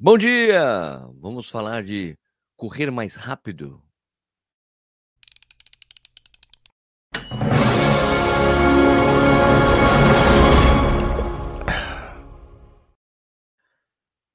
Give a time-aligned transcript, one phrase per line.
[0.00, 1.00] Bom dia!
[1.20, 2.16] Vamos falar de
[2.56, 3.82] correr mais rápido.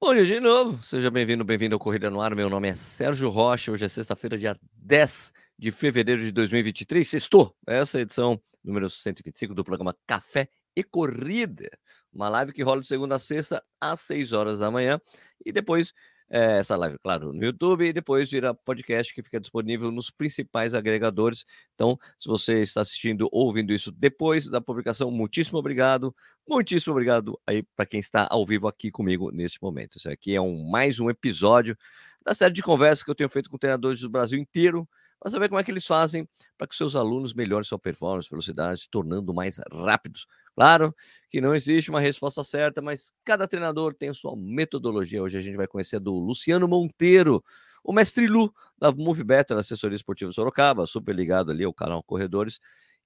[0.01, 2.35] Bom dia de novo, seja bem-vindo, bem-vindo ao Corrida no Ar.
[2.35, 3.71] Meu nome é Sérgio Rocha.
[3.71, 7.07] Hoje é sexta-feira, dia 10 de fevereiro de 2023.
[7.07, 11.69] Sextou, essa é a edição número 125 do programa Café e Corrida.
[12.11, 14.99] Uma live que rola de segunda a sexta às 6 horas da manhã
[15.45, 15.93] e depois
[16.29, 20.73] é, essa live, claro, no YouTube e depois vira podcast que fica disponível nos principais
[20.73, 21.45] agregadores.
[21.75, 26.15] Então, se você está assistindo ou ouvindo isso depois da publicação, muitíssimo obrigado.
[26.47, 29.97] Muitíssimo obrigado aí para quem está ao vivo aqui comigo neste momento.
[29.97, 31.77] Isso aqui é um, mais um episódio
[32.25, 35.49] da série de conversas que eu tenho feito com treinadores do Brasil inteiro para saber
[35.49, 39.33] como é que eles fazem para que seus alunos melhorem sua performance, velocidade, se tornando
[39.33, 40.25] mais rápidos.
[40.55, 40.95] Claro
[41.29, 45.21] que não existe uma resposta certa, mas cada treinador tem a sua metodologia.
[45.23, 47.43] Hoje a gente vai conhecer do Luciano Monteiro,
[47.83, 52.59] o mestre Lu da Movibeta, assessoria esportiva Sorocaba, super ligado ali ao canal Corredores.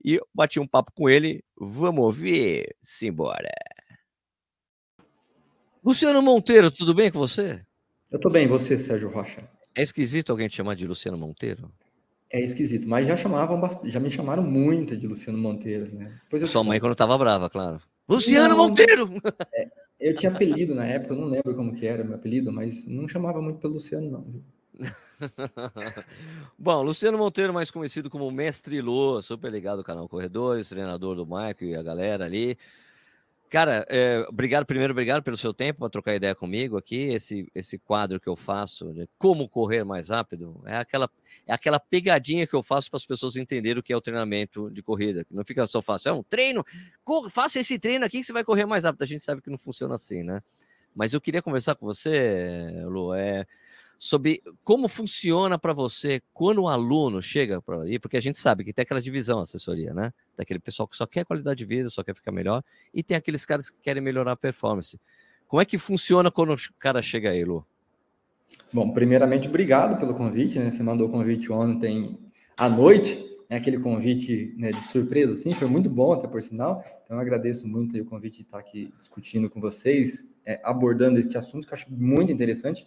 [0.03, 1.43] E bati um papo com ele.
[1.57, 3.49] Vamos ver, simbora.
[5.83, 7.65] Luciano Monteiro, tudo bem com você?
[8.11, 9.37] Eu tô bem, e você, Sérgio Rocha?
[9.73, 11.71] É esquisito alguém te chamar de Luciano Monteiro?
[12.29, 16.19] É esquisito, mas já chamavam, já me chamaram muito de Luciano Monteiro, né?
[16.23, 17.81] Depois eu Sua mãe quando tava brava, claro.
[18.07, 19.09] Luciano não, Monteiro!
[19.53, 22.51] É, eu tinha apelido na época, eu não lembro como que era o meu apelido,
[22.51, 24.43] mas não chamava muito pelo Luciano, não.
[26.57, 31.25] Bom, Luciano Monteiro, mais conhecido como Mestre Lô, super ligado ao canal Corredores, treinador do
[31.25, 32.57] Mike e a galera ali.
[33.49, 37.13] Cara, é, obrigado, primeiro, obrigado pelo seu tempo para trocar ideia comigo aqui.
[37.13, 41.09] Esse, esse quadro que eu faço de como correr mais rápido é aquela,
[41.45, 44.69] é aquela pegadinha que eu faço para as pessoas entenderem o que é o treinamento
[44.69, 45.25] de corrida.
[45.31, 46.65] Não fica só fácil, é um treino,
[47.29, 49.03] faça esse treino aqui que você vai correr mais rápido.
[49.03, 50.41] A gente sabe que não funciona assim, né?
[50.93, 53.45] Mas eu queria conversar com você, Lu, é,
[53.97, 58.63] sobre como funciona para você quando o aluno chega para aí, porque a gente sabe
[58.63, 60.13] que tem aquela divisão assessoria, né?
[60.35, 62.63] Daquele pessoal que só quer qualidade de vida, só quer ficar melhor,
[62.93, 64.99] e tem aqueles caras que querem melhorar a performance.
[65.47, 67.65] Como é que funciona quando o cara chega aí, Lu?
[68.71, 70.69] Bom, primeiramente, obrigado pelo convite, né?
[70.69, 72.17] Você mandou o convite ontem
[72.55, 73.15] à noite,
[73.49, 73.57] né?
[73.57, 76.83] aquele convite né, de surpresa, assim, foi muito bom, até por sinal.
[77.03, 81.37] Então, eu agradeço muito o convite de estar aqui discutindo com vocês, é, abordando este
[81.37, 82.85] assunto que eu acho muito interessante.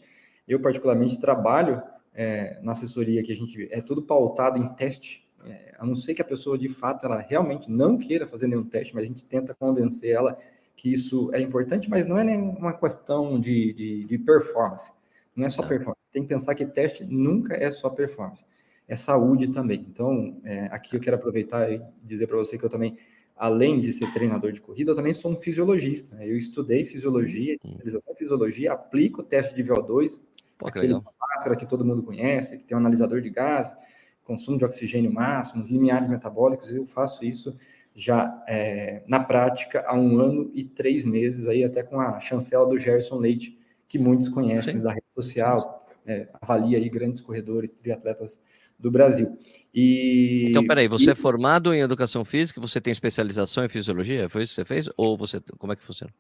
[0.51, 1.81] Eu, particularmente, trabalho
[2.13, 6.13] é, na assessoria que a gente é tudo pautado em teste, é, a não ser
[6.13, 9.25] que a pessoa, de fato, ela realmente não queira fazer nenhum teste, mas a gente
[9.25, 10.37] tenta convencer ela
[10.75, 14.91] que isso é importante, mas não é nenhuma questão de, de, de performance.
[15.37, 16.01] Não é só performance.
[16.11, 18.45] Tem que pensar que teste nunca é só performance.
[18.89, 19.87] É saúde também.
[19.89, 22.97] Então, é, aqui eu quero aproveitar e dizer para você que eu também
[23.41, 26.15] além de ser treinador de corrida, eu também sou um fisiologista.
[26.15, 26.29] Né?
[26.29, 27.71] Eu estudei fisiologia, hum.
[27.71, 30.21] especialização em fisiologia, aplico o teste de VO2,
[30.61, 33.75] Pô, aquele máscara que todo mundo conhece, que tem um analisador de gás,
[34.23, 37.57] consumo de oxigênio máximo, limiares metabólicos, eu faço isso
[37.95, 42.67] já é, na prática há um ano e três meses, aí até com a chancela
[42.67, 44.83] do Gerson Leite, que muitos conhecem Sim.
[44.83, 48.41] da rede social, é, avalia aí grandes corredores, triatletas
[48.79, 49.37] do Brasil.
[49.75, 51.11] E, então, peraí, você e...
[51.11, 54.29] é formado em educação física, você tem especialização em fisiologia?
[54.29, 54.89] Foi isso que você fez?
[54.97, 56.13] Ou você, como é que funciona?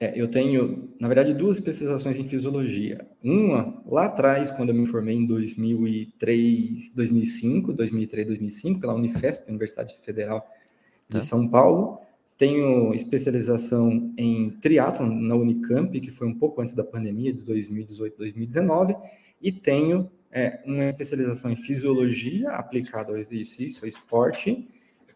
[0.00, 3.04] É, eu tenho, na verdade, duas especializações em fisiologia.
[3.22, 9.96] Uma, lá atrás, quando eu me formei em 2003, 2005, 2003, 2005, pela Unifesp, Universidade
[10.00, 10.48] Federal
[11.08, 11.24] de tá.
[11.24, 12.00] São Paulo.
[12.36, 18.16] Tenho especialização em triatlon na Unicamp, que foi um pouco antes da pandemia, de 2018,
[18.16, 18.94] 2019.
[19.42, 24.68] E tenho é, uma especialização em fisiologia aplicada ao exercício, ao esporte,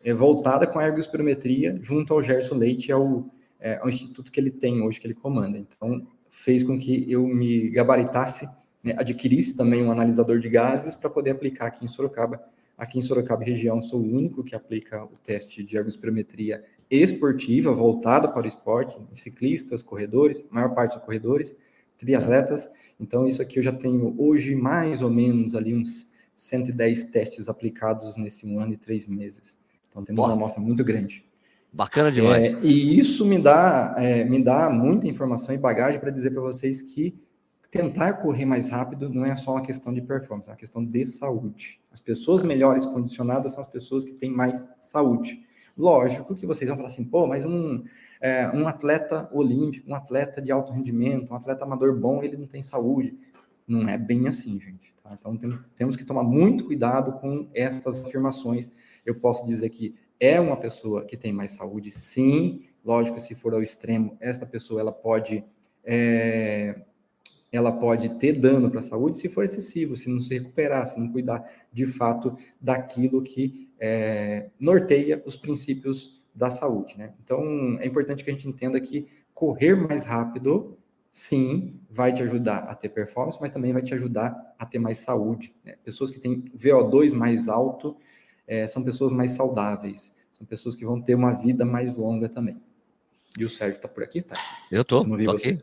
[0.02, 3.30] é, voltada com a ergospirometria, junto ao Gerson Leite, ao
[3.62, 5.56] é, ao instituto que ele tem hoje, que ele comanda.
[5.56, 8.48] Então, fez com que eu me gabaritasse,
[8.82, 12.42] né, adquirisse também um analisador de gases para poder aplicar aqui em Sorocaba.
[12.76, 18.32] Aqui em Sorocaba região, sou o único que aplica o teste de ergospirometria esportiva, voltado
[18.32, 21.54] para o esporte, ciclistas, corredores, maior parte dos corredores,
[21.96, 22.68] triatletas.
[22.98, 28.16] Então, isso aqui eu já tenho hoje mais ou menos ali uns 110 testes aplicados
[28.16, 29.56] nesse um ano e três meses.
[29.88, 31.24] Então, temos uma amostra muito grande.
[31.72, 32.54] Bacana demais.
[32.54, 36.42] É, e isso me dá, é, me dá muita informação e bagagem para dizer para
[36.42, 37.18] vocês que
[37.70, 41.06] tentar correr mais rápido não é só uma questão de performance, é uma questão de
[41.06, 41.80] saúde.
[41.90, 45.42] As pessoas melhores condicionadas são as pessoas que têm mais saúde.
[45.76, 47.82] Lógico que vocês vão falar assim, pô, mas um,
[48.20, 52.46] é, um atleta olímpico, um atleta de alto rendimento, um atleta amador bom, ele não
[52.46, 53.16] tem saúde.
[53.66, 54.94] Não é bem assim, gente.
[55.02, 55.16] Tá?
[55.18, 58.70] Então tem, temos que tomar muito cuidado com essas afirmações.
[59.06, 62.62] Eu posso dizer que é uma pessoa que tem mais saúde, sim.
[62.84, 65.44] Lógico, se for ao extremo, esta pessoa ela pode
[65.82, 66.80] é,
[67.50, 70.98] ela pode ter dano para a saúde se for excessivo, se não se recuperar, se
[70.98, 76.96] não cuidar de fato daquilo que é, norteia os princípios da saúde.
[76.96, 77.12] Né?
[77.22, 80.78] Então, é importante que a gente entenda que correr mais rápido,
[81.10, 84.98] sim, vai te ajudar a ter performance, mas também vai te ajudar a ter mais
[84.98, 85.52] saúde.
[85.64, 85.74] Né?
[85.84, 87.96] Pessoas que têm VO2 mais alto
[88.46, 92.60] é, são pessoas mais saudáveis, são pessoas que vão ter uma vida mais longa também.
[93.38, 94.36] E o Sérgio está por aqui, tá?
[94.70, 95.58] Eu tô, tô aqui.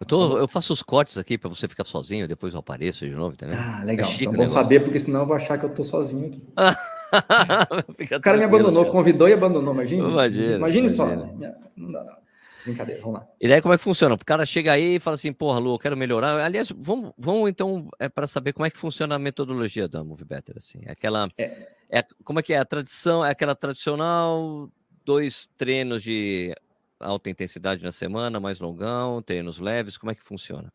[0.00, 3.14] Eu, tô, eu faço os cortes aqui para você ficar sozinho, depois eu apareço de
[3.14, 3.56] novo, entendeu?
[3.58, 4.06] Ah, legal.
[4.06, 6.44] É chique, então bom saber, porque senão eu vou achar que eu tô sozinho aqui.
[8.14, 8.92] o cara me abandonou, cara.
[8.92, 10.08] convidou e abandonou, imagina.
[10.08, 10.56] Imagina.
[10.56, 11.06] Imagine só.
[11.06, 12.24] Não dá, não.
[12.64, 13.28] Brincadeira, vamos lá.
[13.40, 14.14] E daí como é que funciona?
[14.14, 16.40] O cara chega aí e fala assim, porra, Lu, eu quero melhorar.
[16.40, 20.24] Aliás, vamos, vamos então é para saber como é que funciona a metodologia da Move
[20.24, 20.80] Better, assim.
[20.88, 21.68] Aquela, é.
[21.98, 22.04] É.
[22.24, 22.58] como é que é?
[22.58, 24.70] A tradição, é aquela tradicional,
[25.04, 26.54] dois treinos de
[26.98, 30.72] alta intensidade na semana, mais longão, treinos leves, como é que funciona?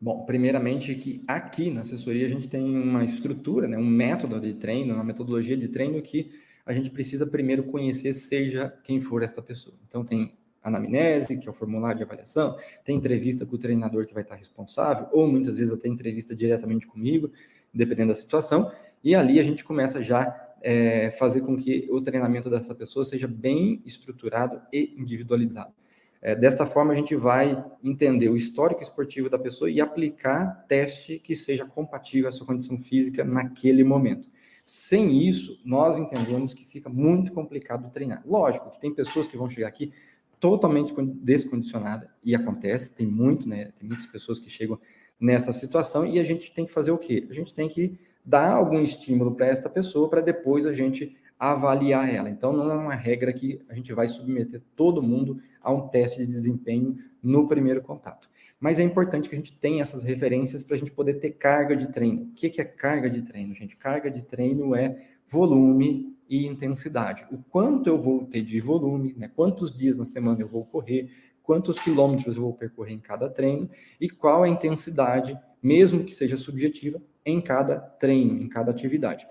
[0.00, 4.54] Bom, primeiramente que aqui na assessoria a gente tem uma estrutura, né, um método de
[4.54, 6.30] treino, uma metodologia de treino que
[6.66, 9.76] a gente precisa primeiro conhecer, seja quem for esta pessoa.
[9.86, 10.32] Então tem
[10.62, 14.36] anamnese, que é o formulário de avaliação, tem entrevista com o treinador que vai estar
[14.36, 17.30] responsável, ou muitas vezes até entrevista diretamente comigo,
[17.72, 18.70] dependendo da situação,
[19.02, 23.26] e ali a gente começa já é, fazer com que o treinamento dessa pessoa seja
[23.26, 25.72] bem estruturado e individualizado.
[26.20, 31.18] É, desta forma, a gente vai entender o histórico esportivo da pessoa e aplicar teste
[31.18, 34.30] que seja compatível à sua condição física naquele momento.
[34.64, 38.22] Sem isso, nós entendemos que fica muito complicado treinar.
[38.24, 39.90] Lógico que tem pessoas que vão chegar aqui
[40.38, 43.72] totalmente descondicionada e acontece, tem muito, né?
[43.76, 44.78] Tem muitas pessoas que chegam
[45.18, 47.26] nessa situação e a gente tem que fazer o quê?
[47.28, 52.08] A gente tem que dar algum estímulo para esta pessoa para depois a gente avaliar
[52.08, 52.30] ela.
[52.30, 56.20] Então, não é uma regra que a gente vai submeter todo mundo a um teste
[56.20, 58.30] de desempenho no primeiro contato.
[58.60, 61.74] Mas é importante que a gente tenha essas referências para a gente poder ter carga
[61.74, 62.22] de treino.
[62.22, 63.76] O que é carga de treino, gente?
[63.76, 67.26] Carga de treino é volume e intensidade.
[67.32, 69.28] O quanto eu vou ter de volume, né?
[69.34, 71.10] quantos dias na semana eu vou correr,
[71.42, 73.68] quantos quilômetros eu vou percorrer em cada treino
[74.00, 79.26] e qual a intensidade, mesmo que seja subjetiva, em cada treino, em cada atividade.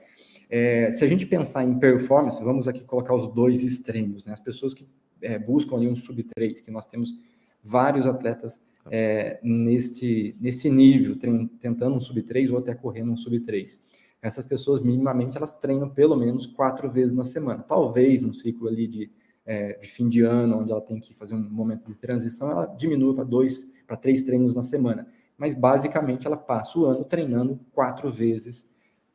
[0.49, 4.33] É, se a gente pensar em performance, vamos aqui colocar os dois extremos, né?
[4.33, 4.85] As pessoas que
[5.21, 7.13] é, buscam ali um sub 3, que nós temos
[7.63, 8.59] vários atletas
[8.89, 13.79] é, neste, neste nível, tentando um sub 3 ou até correndo um sub 3.
[14.21, 17.63] Essas pessoas, minimamente, elas treinam pelo menos quatro vezes na semana.
[17.63, 19.11] Talvez um ciclo ali de,
[19.45, 22.65] é, de fim de ano, onde ela tem que fazer um momento de transição, ela
[22.65, 25.07] diminua para dois, para três treinos na semana
[25.41, 28.69] mas basicamente ela passa o ano treinando quatro vezes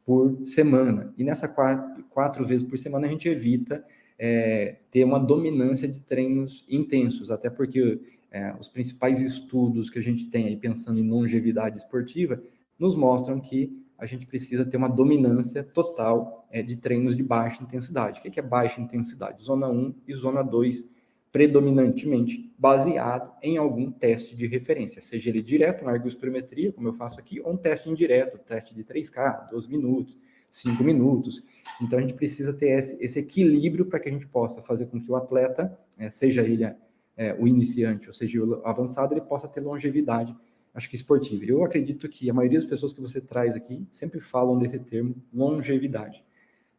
[0.04, 1.14] por semana.
[1.16, 3.84] E nessa quatro, quatro vezes por semana a gente evita
[4.18, 10.02] é, ter uma dominância de treinos intensos, até porque é, os principais estudos que a
[10.02, 12.42] gente tem aí pensando em longevidade esportiva
[12.76, 17.62] nos mostram que a gente precisa ter uma dominância total é, de treinos de baixa
[17.62, 18.18] intensidade.
[18.18, 19.44] O que é baixa intensidade?
[19.44, 20.88] Zona 1 e zona 2
[21.36, 27.20] predominantemente baseado em algum teste de referência, seja ele direto na ergospirometria, como eu faço
[27.20, 30.16] aqui, ou um teste indireto, teste de 3K, 12 minutos,
[30.50, 31.42] 5 minutos.
[31.82, 34.98] Então a gente precisa ter esse, esse equilíbrio para que a gente possa fazer com
[34.98, 39.46] que o atleta, é, seja ele é, o iniciante ou seja o avançado, ele possa
[39.46, 40.34] ter longevidade,
[40.72, 41.44] acho que esportiva.
[41.44, 45.14] Eu acredito que a maioria das pessoas que você traz aqui sempre falam desse termo
[45.34, 46.24] longevidade.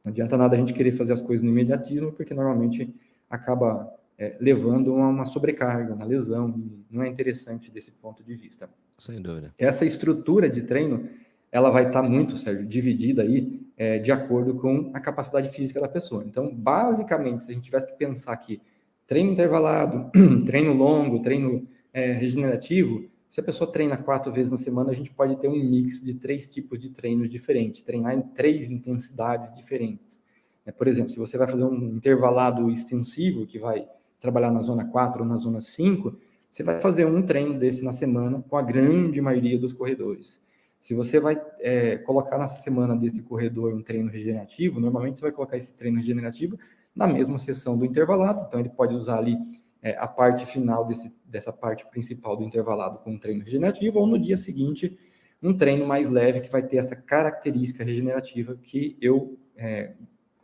[0.04, 2.92] Não adianta nada a gente querer fazer as coisas no imediatismo, porque normalmente
[3.30, 6.60] acaba é, levando a uma sobrecarga, uma lesão,
[6.90, 8.70] não é interessante desse ponto de vista.
[8.98, 9.54] Sem dúvida.
[9.58, 11.08] Essa estrutura de treino,
[11.52, 15.88] ela vai estar muito, Sérgio, dividida aí é, de acordo com a capacidade física da
[15.88, 16.24] pessoa.
[16.26, 18.60] Então, basicamente, se a gente tivesse que pensar aqui,
[19.06, 20.10] treino intervalado,
[20.46, 25.12] treino longo, treino é, regenerativo, se a pessoa treina quatro vezes na semana, a gente
[25.12, 30.20] pode ter um mix de três tipos de treinos diferentes, treinar em três intensidades diferentes.
[30.66, 33.88] É, por exemplo, se você vai fazer um intervalado extensivo, que vai
[34.20, 36.18] trabalhar na zona 4 ou na zona 5,
[36.50, 40.42] você vai fazer um treino desse na semana com a grande maioria dos corredores.
[40.80, 45.32] Se você vai é, colocar nessa semana desse corredor um treino regenerativo, normalmente você vai
[45.32, 46.58] colocar esse treino regenerativo
[46.96, 49.38] na mesma sessão do intervalado, então ele pode usar ali
[49.82, 54.08] é, a parte final desse, dessa parte principal do intervalado com um treino regenerativo, ou
[54.08, 54.98] no dia seguinte
[55.42, 59.94] um treino mais leve que vai ter essa característica regenerativa que eu é,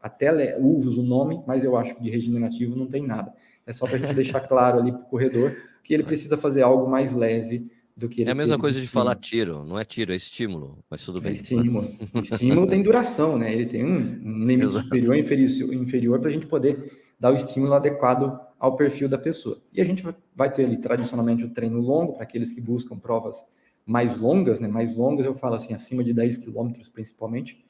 [0.02, 3.34] até uso o nome, mas eu acho que de regenerativo não tem nada.
[3.66, 6.62] É só para a gente deixar claro ali para o corredor que ele precisa fazer
[6.62, 9.78] algo mais leve do que ele É a mesma coisa de, de falar tiro, não
[9.78, 11.32] é tiro, é estímulo, mas tudo bem.
[11.32, 11.88] É estímulo.
[12.24, 13.54] estímulo tem duração, né?
[13.54, 14.86] Ele tem um limite Exato.
[14.86, 19.18] superior e inferior, inferior para a gente poder dar o estímulo adequado ao perfil da
[19.18, 19.62] pessoa.
[19.72, 20.04] E a gente
[20.36, 23.44] vai ter ali tradicionalmente o treino longo para aqueles que buscam provas
[23.86, 24.68] mais longas, né?
[24.68, 27.64] Mais longas, eu falo assim, acima de 10 quilômetros principalmente.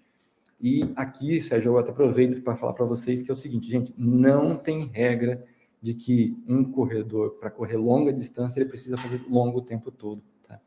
[0.62, 3.94] E aqui, Sérgio, eu até aproveito para falar para vocês que é o seguinte, gente,
[3.98, 5.44] não tem regra
[5.84, 10.24] de que um corredor, para correr longa distância, ele precisa fazer longo o tempo todo.
[10.48, 10.58] Tá?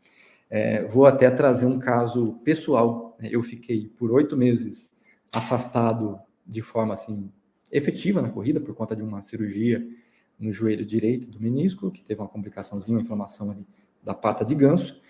[0.50, 3.16] É, vou até trazer um caso pessoal.
[3.18, 3.30] Né?
[3.32, 4.92] Eu fiquei por oito meses
[5.32, 7.32] afastado de forma assim
[7.72, 9.88] efetiva na corrida por conta de uma cirurgia
[10.38, 13.66] no joelho direito do menisco, que teve uma complicaçãozinha, uma inflamação ali
[14.04, 15.00] da pata de ganso.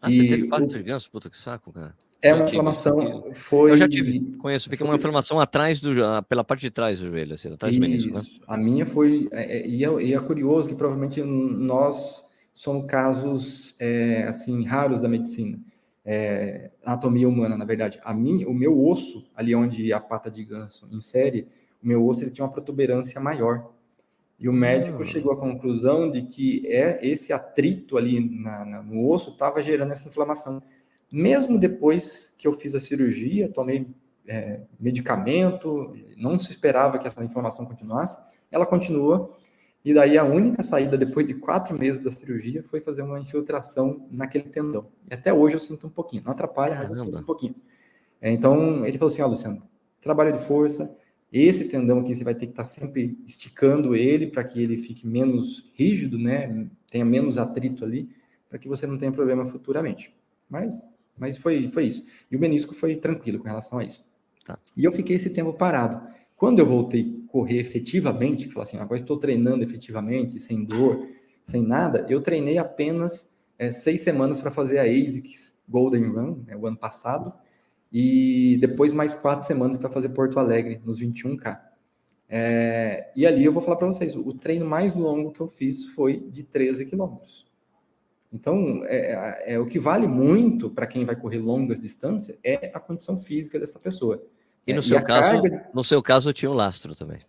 [0.00, 1.10] Ah, e você teve pata de ganso?
[1.10, 1.94] Puta que saco, cara.
[2.20, 3.70] É uma inflamação, foi...
[3.70, 5.92] Eu já tive, conheço, fica uma inflamação atrás do,
[6.28, 8.22] pela parte de trás do joelho, assim, atrás do menisco, né?
[8.44, 13.72] A minha foi, é, é, e, é, e é curioso que provavelmente nós somos casos,
[13.78, 15.60] é, assim, raros da medicina.
[16.04, 18.00] É, anatomia humana, na verdade.
[18.02, 21.46] A minha, o meu osso, ali onde a pata de ganso insere,
[21.80, 23.70] o meu osso ele tinha uma protuberância maior.
[24.38, 25.04] E o médico ah.
[25.04, 29.92] chegou à conclusão de que é esse atrito ali na, na, no osso estava gerando
[29.92, 30.62] essa inflamação.
[31.10, 33.88] Mesmo depois que eu fiz a cirurgia, tomei
[34.26, 38.16] é, medicamento, não se esperava que essa inflamação continuasse,
[38.50, 39.34] ela continua.
[39.84, 44.06] E daí a única saída depois de quatro meses da cirurgia foi fazer uma infiltração
[44.10, 44.86] naquele tendão.
[45.10, 46.22] E até hoje eu sinto um pouquinho.
[46.24, 46.90] Não atrapalha, Caramba.
[46.90, 47.54] mas eu sinto um pouquinho.
[48.20, 49.62] É, então ele falou assim: ó, Luciano,
[50.00, 50.94] trabalho de força,
[51.32, 54.76] esse tendão aqui você vai ter que estar tá sempre esticando ele para que ele
[54.76, 56.66] fique menos rígido, né?
[56.90, 58.08] Tenha menos atrito ali,
[58.48, 60.14] para que você não tenha problema futuramente.
[60.48, 60.82] Mas,
[61.18, 62.04] mas foi, foi isso.
[62.30, 64.02] E o menisco foi tranquilo com relação a isso.
[64.44, 64.58] Tá.
[64.74, 66.00] E eu fiquei esse tempo parado.
[66.34, 71.06] Quando eu voltei correr efetivamente, falar assim, agora estou treinando efetivamente, sem dor,
[71.42, 76.56] sem nada, eu treinei apenas é, seis semanas para fazer a ASICS Golden Run, né,
[76.56, 77.32] o ano passado,
[77.92, 81.58] e depois mais quatro semanas para fazer Porto Alegre, nos 21K.
[82.28, 85.86] É, e ali eu vou falar para vocês, o treino mais longo que eu fiz
[85.86, 87.46] foi de 13 quilômetros.
[88.30, 92.70] Então, é, é, é, o que vale muito para quem vai correr longas distâncias é
[92.74, 94.22] a condição física dessa pessoa.
[94.66, 95.62] E no, é, seu, e caso, de...
[95.72, 97.20] no seu caso, tinha um lastro também.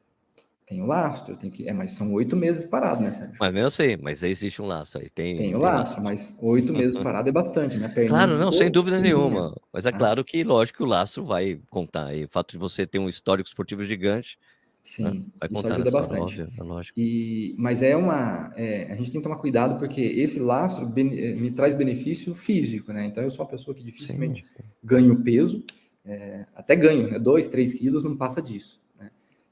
[0.70, 1.68] Tem o lastro, tem que.
[1.68, 3.36] É, mas são oito meses parado, né, Sérgio?
[3.40, 5.10] Mas mesmo assim, mas existe um lastro aí.
[5.10, 7.88] Tem, tem o lastro, lastro, mas oito meses parado é bastante, né?
[7.88, 9.60] Perna claro, não, sem dúvida nenhuma.
[9.74, 9.94] Mas é ah.
[9.94, 12.16] claro que, lógico, que o lastro vai contar.
[12.16, 14.38] E o fato de você ter um histórico esportivo gigante.
[14.84, 15.22] Sim, né?
[15.40, 16.22] vai contar isso ajuda bastante.
[16.42, 17.00] Óbvio, é lógico.
[17.00, 18.54] E, mas é uma.
[18.56, 22.94] É, a gente tem que tomar cuidado, porque esse lastro eh, me traz benefício físico,
[22.94, 23.08] né?
[23.08, 24.64] Então eu sou uma pessoa que dificilmente sim, sim.
[24.84, 25.64] ganho peso,
[26.06, 27.18] é, até ganho, né?
[27.18, 28.80] Dois, três quilos não passa disso.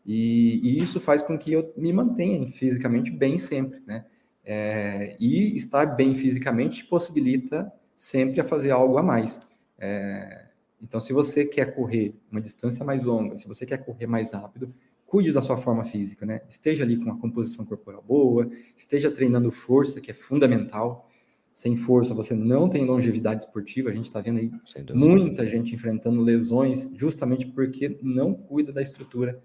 [0.07, 4.05] E, e, isso faz com que eu me mantenha fisicamente bem sempre, né?
[4.45, 9.41] É, e estar bem fisicamente possibilita sempre a fazer algo a mais.
[9.77, 10.45] É,
[10.81, 14.73] então, se você quer correr uma distância mais longa, se você quer correr mais rápido,
[15.05, 16.39] cuide da sua forma física, né?
[16.47, 21.09] Esteja ali com uma composição corporal boa, esteja treinando força, que é fundamental.
[21.53, 23.89] Sem força, você não tem longevidade esportiva.
[23.89, 24.51] A gente está vendo aí
[24.93, 29.41] muita gente enfrentando lesões justamente porque não cuida da estrutura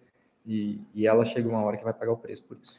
[0.47, 2.79] e, e ela chega uma hora que vai pagar o preço por isso.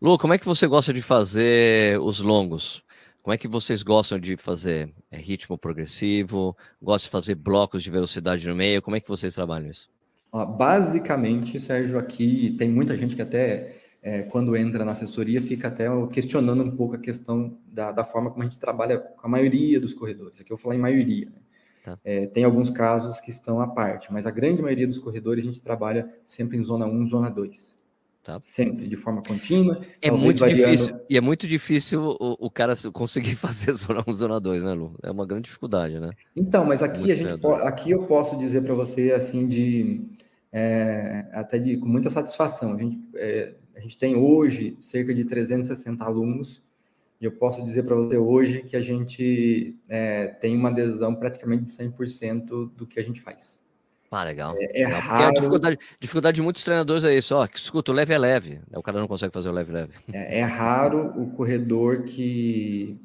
[0.00, 2.84] Lu, como é que você gosta de fazer os longos?
[3.22, 6.56] Como é que vocês gostam de fazer é, ritmo progressivo?
[6.80, 8.80] Gostam de fazer blocos de velocidade no meio?
[8.80, 9.90] Como é que vocês trabalham isso?
[10.32, 15.68] Ó, basicamente, Sérgio, aqui tem muita gente que até é, quando entra na assessoria fica
[15.68, 19.28] até questionando um pouco a questão da, da, forma como a gente trabalha com a
[19.28, 20.40] maioria dos corredores.
[20.40, 21.26] Aqui eu vou falar em maioria.
[21.26, 21.40] Né?
[21.84, 21.98] Tá.
[22.04, 25.46] É, tem alguns casos que estão à parte, mas a grande maioria dos corredores a
[25.46, 27.76] gente trabalha sempre em zona 1, zona 2.
[28.28, 28.38] Tá.
[28.42, 29.80] Sempre, de forma contínua.
[30.02, 30.70] É muito variando...
[30.70, 31.00] difícil.
[31.08, 34.94] E é muito difícil o, o, cara conseguir fazer zona 1, zona 2, né, Lu?
[35.02, 36.10] É uma grande dificuldade, né?
[36.36, 40.02] Então, mas aqui, a gente aqui eu posso dizer para você, assim, de.
[40.52, 42.74] É, até de, com muita satisfação.
[42.74, 46.62] A gente, é, a gente tem hoje cerca de 360 alunos
[47.20, 51.64] e eu posso dizer para você hoje que a gente é, tem uma adesão praticamente
[51.64, 53.62] de 100% do que a gente faz.
[54.10, 54.54] Ah, legal.
[54.58, 55.26] É, é raro...
[55.26, 58.60] a dificuldade, dificuldade de muitos treinadores é isso, ó, que escuta, o leve é leve,
[58.72, 59.92] o cara não consegue fazer o leve leve.
[60.12, 62.96] É, é raro o corredor que,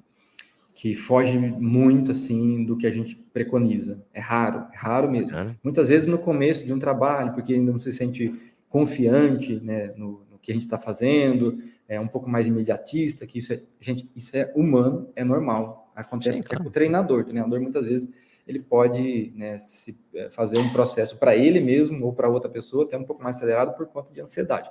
[0.74, 4.02] que foge muito, assim, do que a gente preconiza.
[4.14, 5.36] É raro, é raro mesmo.
[5.36, 5.56] É.
[5.62, 8.34] Muitas vezes no começo de um trabalho, porque ainda não se sente
[8.70, 11.58] confiante né, no que a gente está fazendo,
[11.88, 15.92] é um pouco mais imediatista, que isso é, gente, isso é humano, é normal.
[15.96, 16.64] Acontece Sim, claro.
[16.64, 17.22] com o treinador.
[17.22, 18.10] O treinador muitas vezes
[18.46, 22.84] ele pode né, se, é, fazer um processo para ele mesmo ou para outra pessoa
[22.84, 24.70] até um pouco mais acelerado por conta de ansiedade.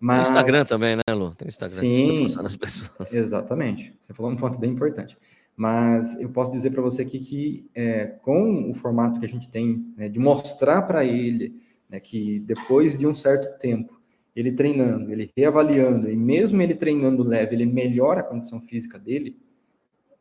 [0.00, 0.22] Mas...
[0.22, 1.32] Tem Instagram também, né, Lu?
[1.36, 1.78] Tem Instagram.
[1.78, 3.10] Sim, nas pessoas.
[3.14, 3.96] exatamente.
[4.00, 5.16] Você falou um ponto bem importante.
[5.56, 9.48] Mas eu posso dizer para você aqui que é, com o formato que a gente
[9.48, 14.02] tem né, de mostrar para ele né, que depois de um certo tempo
[14.34, 19.38] ele treinando, ele reavaliando, e mesmo ele treinando leve, ele melhora a condição física dele,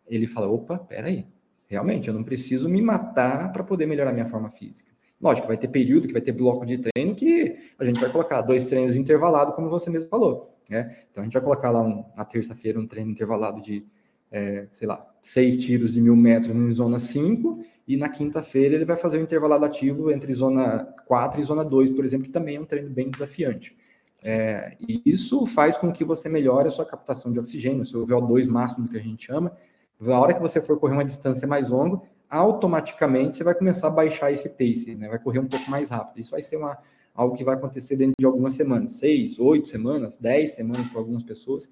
[0.08, 1.26] ele fala: opa, peraí,
[1.68, 4.92] realmente, eu não preciso me matar para poder melhorar minha forma física.
[5.20, 8.42] Lógico, vai ter período que vai ter bloco de treino que a gente vai colocar
[8.42, 10.54] dois treinos intervalados, como você mesmo falou.
[10.70, 10.96] Né?
[11.10, 13.86] Então a gente vai colocar lá um, na terça-feira um treino intervalado de,
[14.30, 18.84] é, sei lá, seis tiros de mil metros em zona 5, e na quinta-feira ele
[18.84, 22.58] vai fazer um intervalado ativo entre zona 4 e zona 2, por exemplo, que também
[22.58, 23.76] é um treino bem desafiante.
[24.24, 28.48] É, e isso faz com que você melhore a sua captação de oxigênio, seu VO2
[28.48, 29.52] máximo, que a gente chama.
[30.00, 33.92] Na hora que você for correr uma distância mais longa, automaticamente você vai começar a
[33.92, 35.10] baixar esse pace, né?
[35.10, 36.20] vai correr um pouco mais rápido.
[36.20, 36.78] Isso vai ser uma,
[37.14, 41.22] algo que vai acontecer dentro de algumas semanas, seis, oito semanas, dez semanas para algumas
[41.22, 41.70] pessoas,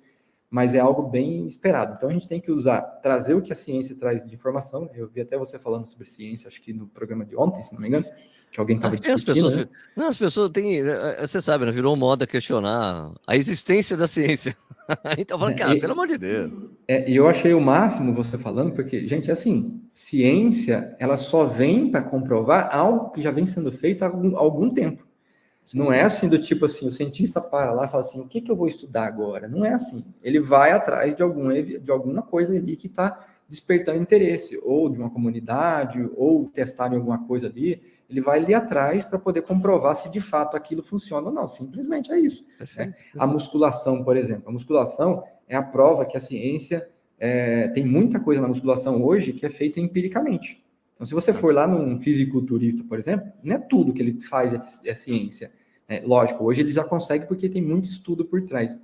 [0.49, 1.95] mas é algo bem esperado.
[1.95, 4.89] Então a gente tem que usar, trazer o que a ciência traz de informação.
[4.93, 7.81] Eu vi até você falando sobre ciência, acho que no programa de ontem, se não
[7.81, 8.05] me engano,
[8.51, 9.15] que alguém estava discutindo.
[9.15, 9.67] As pessoas, né?
[9.95, 14.55] Não, as pessoas têm, eh, você sabe, né, virou moda questionar a existência da ciência.
[15.17, 16.51] então falando, cara, e, pelo amor de Deus.
[16.87, 21.45] É, e eu achei o máximo você falando, porque, gente, é assim, ciência, ela só
[21.45, 25.07] vem para comprovar algo que já vem sendo feito há algum, algum tempo.
[25.65, 25.77] Sim.
[25.77, 28.41] Não é assim do tipo assim, o cientista para lá e fala assim, o que,
[28.41, 29.47] que eu vou estudar agora?
[29.47, 30.03] Não é assim.
[30.21, 34.99] Ele vai atrás de, algum, de alguma coisa ali que está despertando interesse, ou de
[34.99, 39.95] uma comunidade, ou testar em alguma coisa ali, ele vai ali atrás para poder comprovar
[39.95, 41.47] se de fato aquilo funciona ou não.
[41.47, 42.45] Simplesmente é isso.
[42.75, 42.93] Né?
[43.17, 48.19] A musculação, por exemplo, a musculação é a prova que a ciência é, tem muita
[48.19, 50.63] coisa na musculação hoje que é feita empiricamente.
[50.93, 54.53] Então, se você for lá num fisiculturista, por exemplo, não é tudo que ele faz
[54.53, 55.51] é, é ciência.
[55.87, 58.77] É, lógico, hoje ele já consegue porque tem muito estudo por trás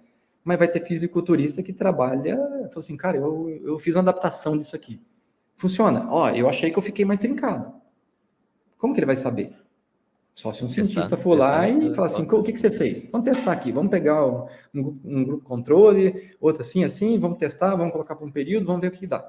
[0.48, 4.78] mas vai ter fisiculturista que trabalha, fala assim, cara, eu, eu fiz uma adaptação disso
[4.78, 4.98] aqui.
[5.58, 6.08] Funciona.
[6.10, 7.70] Ó, eu achei que eu fiquei mais trincado.
[8.78, 9.54] Como que ele vai saber?
[10.34, 12.70] Só se um testar, cientista for testar, lá e falar assim, o que, que você
[12.70, 13.10] fez?
[13.12, 17.92] Vamos testar aqui, vamos pegar um, um, grupo controle, outro assim, assim, vamos testar, vamos
[17.92, 19.28] colocar para um período, vamos ver o que dá.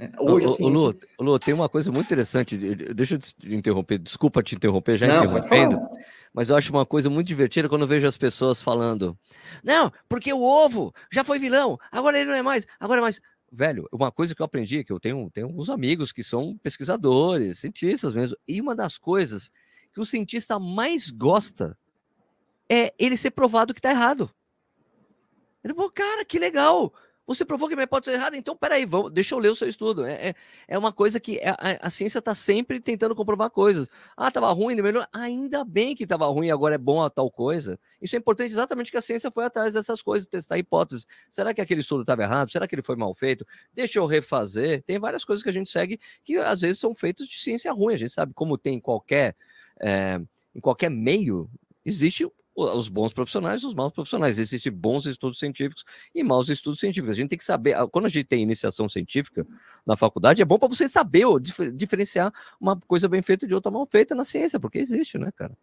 [0.00, 0.98] É, hoje, assim, o, Lu, assim...
[1.20, 5.16] Lu, tem uma coisa muito interessante, deixa eu te interromper, desculpa te interromper, já Não,
[5.18, 5.80] interrompendo
[6.32, 9.16] mas eu acho uma coisa muito divertida quando eu vejo as pessoas falando:
[9.62, 13.20] não, porque o ovo já foi vilão, agora ele não é mais, agora é mais.
[13.54, 17.58] Velho, uma coisa que eu aprendi, que eu tenho, tenho uns amigos que são pesquisadores,
[17.58, 19.52] cientistas mesmo, e uma das coisas
[19.92, 21.78] que o cientista mais gosta
[22.66, 24.30] é ele ser provado que está errado.
[25.62, 26.94] Ele falou, cara, que legal!
[27.26, 29.68] Você provou que minha hipótese é errada, então peraí, vamos, deixa eu ler o seu
[29.68, 30.04] estudo.
[30.04, 30.34] É, é,
[30.68, 33.88] é uma coisa que a, a, a ciência está sempre tentando comprovar coisas.
[34.16, 35.06] Ah, estava ruim, melhor.
[35.12, 37.78] Ainda bem que estava ruim, agora é bom a tal coisa.
[38.00, 41.06] Isso é importante exatamente que a ciência foi atrás dessas coisas, testar hipóteses.
[41.30, 42.50] Será que aquele estudo estava errado?
[42.50, 43.46] Será que ele foi mal feito?
[43.72, 44.82] Deixa eu refazer.
[44.82, 47.94] Tem várias coisas que a gente segue que às vezes são feitas de ciência ruim.
[47.94, 49.36] A gente sabe como tem em qualquer,
[49.80, 50.20] é,
[50.52, 51.48] em qualquer meio,
[51.84, 54.38] existe os bons profissionais e os maus profissionais.
[54.38, 55.84] Existem bons estudos científicos
[56.14, 57.10] e maus estudos científicos.
[57.16, 59.46] A gente tem que saber, quando a gente tem iniciação científica
[59.86, 61.24] na faculdade, é bom para você saber
[61.74, 65.56] diferenciar uma coisa bem feita de outra mal feita na ciência, porque existe, né, cara?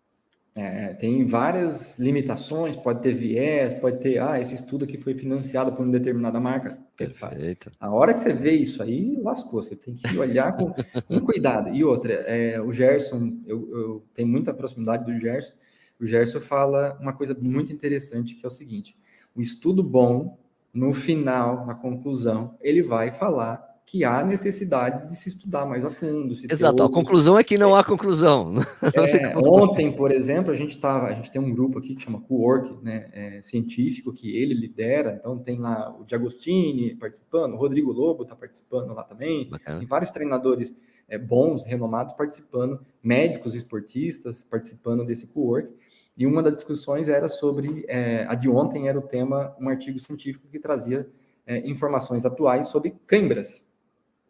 [0.56, 5.71] É, tem várias limitações, pode ter viés, pode ter, ah, esse estudo aqui foi financiado
[5.71, 6.78] por uma determinada marca.
[6.97, 7.71] Perfeito.
[7.80, 10.73] A hora que você vê isso aí, lascou, você tem que olhar com,
[11.08, 11.69] com cuidado.
[11.69, 15.54] E outra, é, o Gerson, eu, eu tenho muita proximidade do Gerson,
[15.99, 18.97] o Gerson fala uma coisa muito interessante, que é o seguinte:
[19.35, 20.38] o estudo bom,
[20.73, 25.89] no final, na conclusão, ele vai falar que há necessidade de se estudar mais a
[25.89, 26.31] fundo.
[26.31, 26.89] Exato, outros...
[26.89, 28.57] a conclusão é que não há conclusão.
[28.93, 32.21] É, ontem, por exemplo, a gente tava, a gente tem um grupo aqui que chama
[32.21, 37.91] Co-work, né, é, científico, que ele lidera, então tem lá o Diagostini participando, o Rodrigo
[37.91, 39.79] Lobo está participando lá também, Bacana.
[39.79, 40.73] tem vários treinadores
[41.10, 45.74] é, bons, renomados participando, médicos esportistas participando desse co-work.
[46.15, 49.98] E uma das discussões era sobre, é, a de ontem era o tema, um artigo
[50.00, 51.10] científico que trazia
[51.45, 53.63] é, informações atuais sobre câimbras.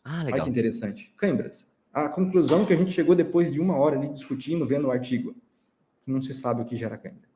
[0.04, 0.34] Ah, legal.
[0.34, 1.14] Olha que interessante.
[1.18, 1.68] Câimbras.
[1.92, 5.36] A conclusão que a gente chegou depois de uma hora ali discutindo, vendo o artigo,
[6.04, 7.28] que não se sabe o que gera câimbra.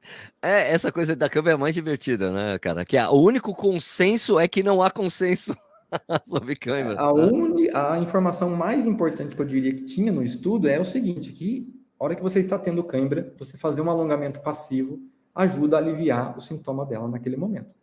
[0.42, 2.86] É, essa coisa da câimbra é mais divertida, né, cara?
[2.86, 5.58] Que o único consenso é que não há consenso
[6.26, 7.00] sobre câimbra.
[7.00, 7.24] A, né?
[7.24, 11.32] uni, a informação mais importante que eu diria que tinha no estudo é o seguinte,
[11.32, 15.00] que a hora que você está tendo cãibra, você fazer um alongamento passivo
[15.34, 17.74] ajuda a aliviar o sintoma dela naquele momento.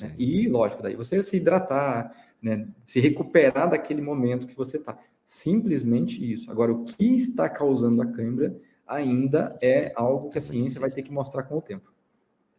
[0.00, 0.14] Né?
[0.18, 2.68] E, lógico, daí você se hidratar, né?
[2.84, 4.98] se recuperar daquele momento que você está.
[5.24, 6.50] Simplesmente isso.
[6.50, 8.54] Agora, o que está causando a cãibra
[8.86, 11.92] ainda é algo que a ciência vai ter que mostrar com o tempo.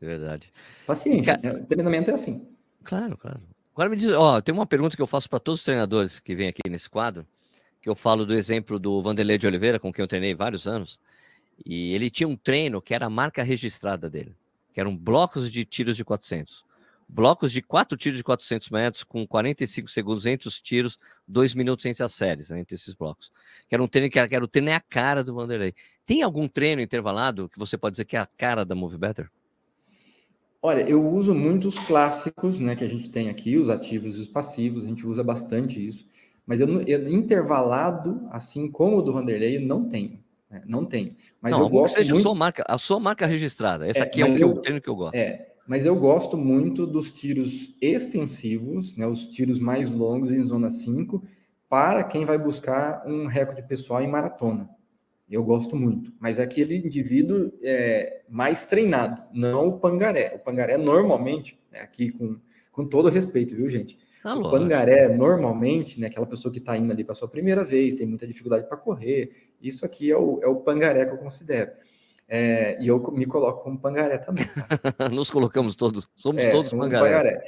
[0.01, 0.51] É verdade.
[0.85, 1.37] Paciência.
[1.37, 1.53] Ca...
[1.53, 1.65] Né?
[1.67, 2.47] Treinamento é assim.
[2.83, 3.41] Claro, claro.
[3.75, 6.33] Agora me diz, ó, tem uma pergunta que eu faço para todos os treinadores que
[6.33, 7.27] vêm aqui nesse quadro
[7.81, 10.97] que eu falo do exemplo do Vanderlei de Oliveira, com quem eu treinei vários anos,
[11.63, 14.33] e ele tinha um treino que era a marca registrada dele,
[14.73, 16.63] que eram blocos de tiros de 400.
[17.07, 21.85] blocos de quatro tiros de 400 metros, com 45 segundos entre os tiros, dois minutos
[21.85, 23.29] entre as séries, né, entre esses blocos.
[23.67, 25.75] Que era um treino que era, que era o treino é a cara do Vanderlei.
[26.05, 29.29] Tem algum treino intervalado que você pode dizer que é a cara da Move Better?
[30.65, 34.27] Olha, eu uso muitos clássicos, né, que a gente tem aqui, os ativos e os
[34.27, 36.07] passivos, a gente usa bastante isso.
[36.43, 40.19] Mas eu, eu intervalado, assim como o do Vanderlei, não tenho.
[40.49, 41.15] Né, não tenho.
[41.39, 42.21] Mas não, eu gosto seja muito...
[42.21, 43.85] a sua marca, a sua marca registrada.
[43.87, 45.13] Essa é, aqui é o, eu, treino que eu gosto.
[45.13, 50.71] É, mas eu gosto muito dos tiros extensivos, né, os tiros mais longos em zona
[50.71, 51.23] 5,
[51.69, 54.67] para quem vai buscar um recorde pessoal em maratona.
[55.29, 60.33] Eu gosto muito, mas é aquele indivíduo é, mais treinado, não o pangaré.
[60.35, 62.37] O pangaré normalmente, né, aqui com,
[62.71, 63.97] com todo respeito, viu, gente?
[64.23, 67.95] Ah, o pangaré normalmente, né, aquela pessoa que está indo ali para sua primeira vez,
[67.95, 71.71] tem muita dificuldade para correr, isso aqui é o, é o pangaré que eu considero.
[72.27, 74.45] É, e eu me coloco como pangaré também.
[74.97, 75.09] Tá?
[75.09, 77.43] Nos colocamos todos, somos é, todos somos pangaré.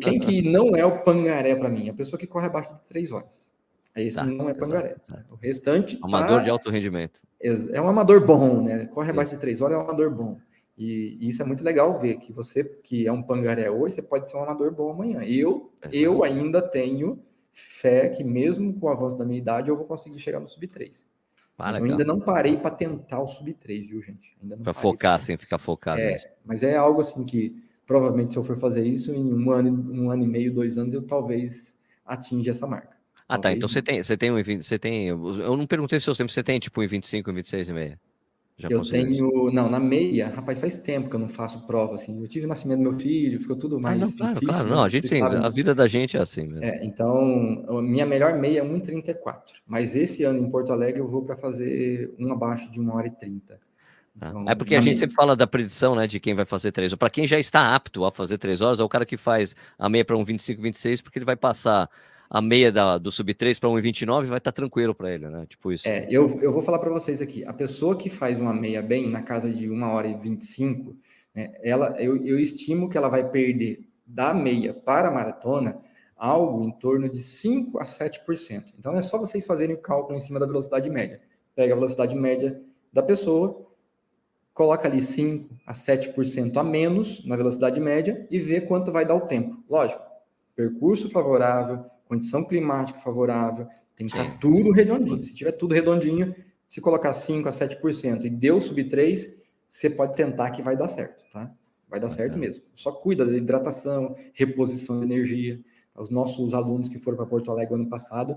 [0.00, 1.88] Quem que não é o pangaré para mim?
[1.88, 3.52] A pessoa que corre abaixo de três horas.
[3.96, 4.96] Esse tá, não é pangaré.
[5.30, 5.98] O restante.
[6.02, 6.44] Amador tá...
[6.44, 7.20] de alto rendimento.
[7.40, 8.86] É um amador bom, né?
[8.86, 10.38] Corre abaixo de três horas, é um amador bom.
[10.76, 14.02] E, e, isso é muito legal ver que você, que é um pangaré hoje, você
[14.02, 15.22] pode ser um amador bom amanhã.
[15.22, 19.84] Eu, eu ainda tenho fé que, mesmo com o avanço da minha idade, eu vou
[19.84, 21.06] conseguir chegar no sub 3.
[21.58, 24.34] Ah, eu ainda não parei para tentar o sub 3, viu, gente?
[24.62, 26.00] Para focar, sem ficar focado.
[26.00, 29.70] É, mas é algo assim que provavelmente se eu for fazer isso em um ano,
[29.92, 31.76] um ano e meio, dois anos, eu talvez
[32.06, 32.96] atinja essa marca.
[33.30, 33.52] Ah, tá.
[33.52, 35.06] Então você tem, você tem um você tem.
[35.06, 38.00] Eu não perguntei se eu sempre você tem tipo um 25, um 26 e meia.
[38.58, 39.50] Já eu tenho, isso?
[39.52, 42.20] não, na meia, rapaz, faz tempo que eu não faço prova assim.
[42.20, 43.96] Eu tive o nascimento do meu filho, ficou tudo mais.
[43.96, 44.74] Ah, não, claro, difícil, claro, né?
[44.74, 46.64] não, a gente tem, a vida da gente é assim mesmo.
[46.64, 49.40] É, então, minha melhor meia é 1,34.
[49.66, 53.06] Mas esse ano em Porto Alegre eu vou para fazer um abaixo de 1 hora
[53.06, 53.58] e 30.
[54.20, 56.70] Ah, então, é porque a gente sempre fala da predição, né, de quem vai fazer
[56.70, 56.98] três horas.
[56.98, 59.88] Para quem já está apto a fazer três horas, é o cara que faz a
[59.88, 61.88] meia para um 25, 26, porque ele vai passar
[62.30, 65.44] a meia da, do sub-3 para 1,29 vai estar tá tranquilo para ele, né?
[65.48, 65.88] Tipo isso.
[65.88, 67.44] É, eu, eu vou falar para vocês aqui.
[67.44, 70.96] A pessoa que faz uma meia bem, na casa de 1 hora e 25,
[71.34, 75.80] né, ela, eu, eu estimo que ela vai perder da meia para a maratona
[76.16, 78.74] algo em torno de 5 a 7%.
[78.78, 81.20] Então é só vocês fazerem o cálculo em cima da velocidade média.
[81.56, 82.62] Pega a velocidade média
[82.92, 83.66] da pessoa,
[84.54, 89.16] coloca ali 5 a 7% a menos na velocidade média e vê quanto vai dar
[89.16, 89.64] o tempo.
[89.68, 90.02] Lógico,
[90.54, 95.22] percurso favorável, condição climática favorável, tem que estar tudo redondinho.
[95.22, 96.34] Se tiver tudo redondinho,
[96.66, 100.88] se colocar 5 a 7% e deu sub 3, você pode tentar que vai dar
[100.88, 101.54] certo, tá?
[101.88, 102.64] Vai dar certo mesmo.
[102.74, 105.60] Só cuida da hidratação, reposição de energia.
[105.94, 108.36] Os nossos alunos que foram para Porto Alegre ano passado,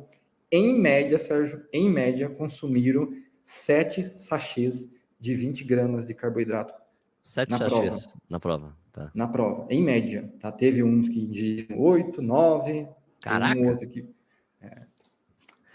[0.51, 3.11] em média, Sérgio, em média, consumiram
[3.43, 4.87] 7 sachês
[5.19, 6.75] de 20 gramas de carboidrato.
[7.23, 8.21] 7 sachês prova.
[8.29, 9.11] na prova, tá.
[9.15, 10.51] Na prova, em média, tá?
[10.51, 12.87] Teve uns que de 8, 9,
[13.23, 13.57] Caraca.
[13.57, 14.05] Um outro que
[14.61, 14.81] é,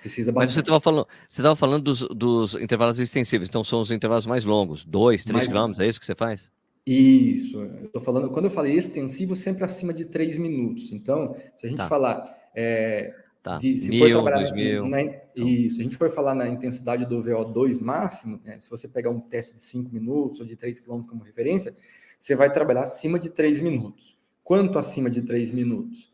[0.03, 3.91] precisa Mas você estava falando, você estava falando dos, dos, intervalos extensivos, então são os
[3.91, 6.53] intervalos mais longos, 2, 3 gramas, é isso que você faz?
[6.87, 10.93] Isso, eu tô falando, quando eu falei extensivo, sempre acima de 3 minutos.
[10.93, 11.89] Então, se a gente tá.
[11.89, 13.57] falar é, tá.
[13.57, 14.87] de, se mil, for dois mil.
[14.87, 15.03] Na,
[15.35, 19.09] isso, se a gente for falar na intensidade do VO2 máximo, né, se você pegar
[19.09, 21.75] um teste de 5 minutos ou de 3 km como referência,
[22.19, 24.17] você vai trabalhar acima de 3 minutos.
[24.45, 26.13] Quanto acima de 3 minutos?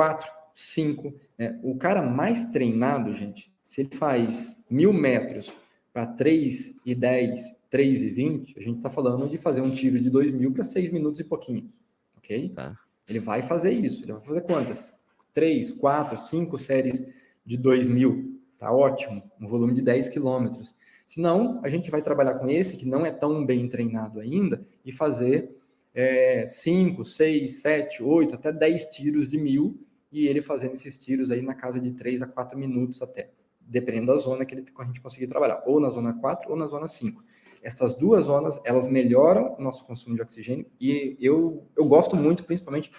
[0.00, 1.14] 4, 5.
[1.36, 1.60] Né?
[1.62, 5.52] O cara mais treinado, gente, se ele faz mil metros
[5.92, 10.00] para 3 e 10, 3 e 20, a gente está falando de fazer um tiro
[10.00, 11.70] de 2 mil para 6 minutos e pouquinho.
[12.16, 12.48] Ok?
[12.48, 12.74] Tá.
[13.06, 14.02] Ele vai fazer isso.
[14.02, 14.90] Ele vai fazer quantas?
[15.34, 17.06] 3, 4, 5 séries
[17.44, 18.40] de 2 mil.
[18.56, 19.22] Tá ótimo.
[19.38, 20.74] Um volume de 10 quilômetros.
[21.06, 24.92] Senão, a gente vai trabalhar com esse, que não é tão bem treinado ainda, e
[24.92, 25.50] fazer
[26.46, 29.78] 5, 6, 7, 8, até 10 tiros de mil,
[30.10, 34.08] e ele fazendo esses tiros aí na casa de 3 a 4 minutos até, dependendo
[34.08, 36.66] da zona que, ele, que a gente conseguir trabalhar, ou na zona 4 ou na
[36.66, 37.22] zona 5.
[37.62, 42.44] Essas duas zonas, elas melhoram o nosso consumo de oxigênio, e eu, eu gosto muito,
[42.44, 42.90] principalmente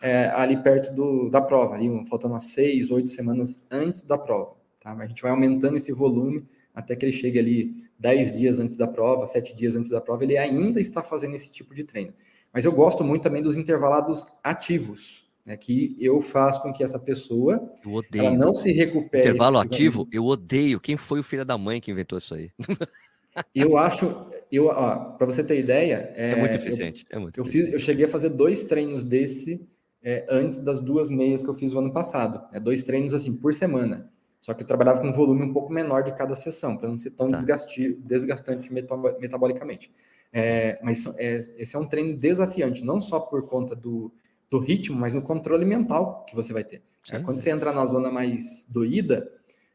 [0.00, 4.56] é, ali perto do, da prova, ali, faltando umas 6, 8 semanas antes da prova.
[4.80, 4.92] Tá?
[4.92, 8.86] A gente vai aumentando esse volume até que ele chegue ali 10 dias antes da
[8.86, 12.14] prova, 7 dias antes da prova, ele ainda está fazendo esse tipo de treino.
[12.52, 16.98] Mas eu gosto muito também dos intervalados ativos, né, que eu faço com que essa
[16.98, 17.72] pessoa
[18.14, 19.22] ela não se recupere.
[19.22, 20.80] Intervalo ativo, eu odeio.
[20.80, 22.50] Quem foi o filho da mãe que inventou isso aí?
[23.54, 27.06] eu acho, eu, para você ter ideia, é, é muito eficiente.
[27.10, 27.66] Eu, é muito eu, eficiente.
[27.66, 29.66] Fiz, eu cheguei a fazer dois treinos desse
[30.02, 32.42] é, antes das duas meias que eu fiz o ano passado.
[32.52, 34.10] É, dois treinos assim por semana.
[34.40, 36.96] Só que eu trabalhava com um volume um pouco menor de cada sessão, para não
[36.96, 37.38] ser tão tá.
[37.38, 39.92] desgastante metabolicamente.
[40.32, 44.12] É, mas é, esse é um treino desafiante, não só por conta do,
[44.50, 46.82] do ritmo, mas no controle mental que você vai ter.
[47.10, 49.30] É, quando você entra na zona mais doída,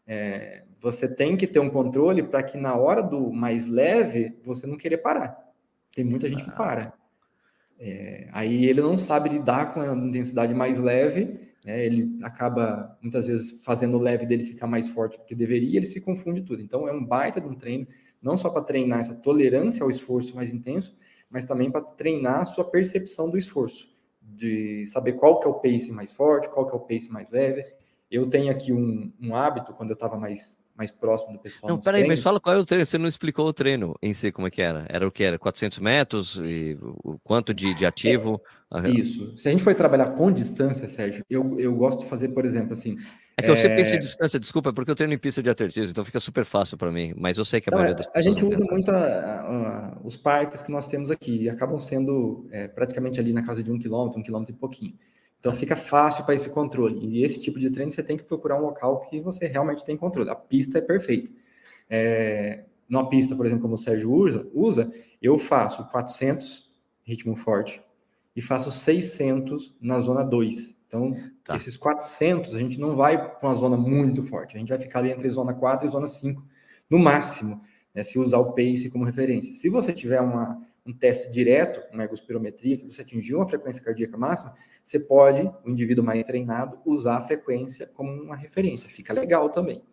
[0.06, 4.68] é, você tem que ter um controle para que na hora do mais leve você
[4.68, 5.36] não querer parar.
[5.96, 6.40] Tem muita Exato.
[6.40, 6.94] gente que para.
[7.80, 13.28] É, aí ele não sabe lidar com a intensidade mais leve, né, ele acaba muitas
[13.28, 16.62] vezes fazendo o leve dele ficar mais forte do que deveria, ele se confunde tudo.
[16.62, 17.88] Então é um baita de um treino,
[18.22, 20.98] não só para treinar essa tolerância ao esforço mais intenso,
[21.30, 23.90] mas também para treinar a sua percepção do esforço,
[24.26, 27.32] de saber qual que é o pace mais forte, qual que é o pace mais
[27.32, 27.66] leve.
[28.10, 31.70] Eu tenho aqui um, um hábito, quando eu estava mais mais próximo do pessoal.
[31.70, 32.86] Não, peraí, mas fala qual é o treino.
[32.86, 34.86] Você não explicou o treino em si, como é que era?
[34.90, 35.40] Era o que era?
[35.40, 36.36] 400 metros?
[36.38, 38.42] E o quanto de, de ativo?
[38.74, 39.36] É, isso.
[39.38, 42.74] Se a gente for trabalhar com distância, Sérgio, eu, eu gosto de fazer, por exemplo,
[42.74, 42.98] assim.
[43.38, 45.50] É que eu sempre pensei em distância, desculpa, é porque eu treino em pista de
[45.50, 47.14] atletismo, então fica super fácil para mim.
[47.18, 48.26] Mas eu sei que a não, maioria das pessoas.
[48.26, 52.48] A gente usa muito a, a, os parques que nós temos aqui, e acabam sendo
[52.52, 54.94] é, praticamente ali na casa de um quilômetro, um quilômetro e pouquinho.
[55.46, 57.06] Então fica fácil para esse controle.
[57.06, 59.96] E esse tipo de treino você tem que procurar um local que você realmente tem
[59.96, 60.28] controle.
[60.28, 61.30] A pista é perfeita.
[61.88, 66.68] É, numa pista, por exemplo, como o Sérgio usa, usa, eu faço 400
[67.04, 67.80] ritmo forte
[68.36, 70.82] e faço 600 na zona 2.
[70.88, 71.56] Então, tá.
[71.56, 74.56] esses 400 a gente não vai para uma zona muito forte.
[74.56, 76.44] A gente vai ficar ali entre zona 4 e zona 5
[76.90, 77.62] no máximo,
[77.94, 79.54] né, se usar o pace como referência.
[79.54, 84.18] Se você tiver uma, um teste direto, uma ergospirometria, que você atingiu uma frequência cardíaca
[84.18, 88.88] máxima, você pode, o indivíduo mais treinado, usar a frequência como uma referência.
[88.88, 89.84] Fica legal também.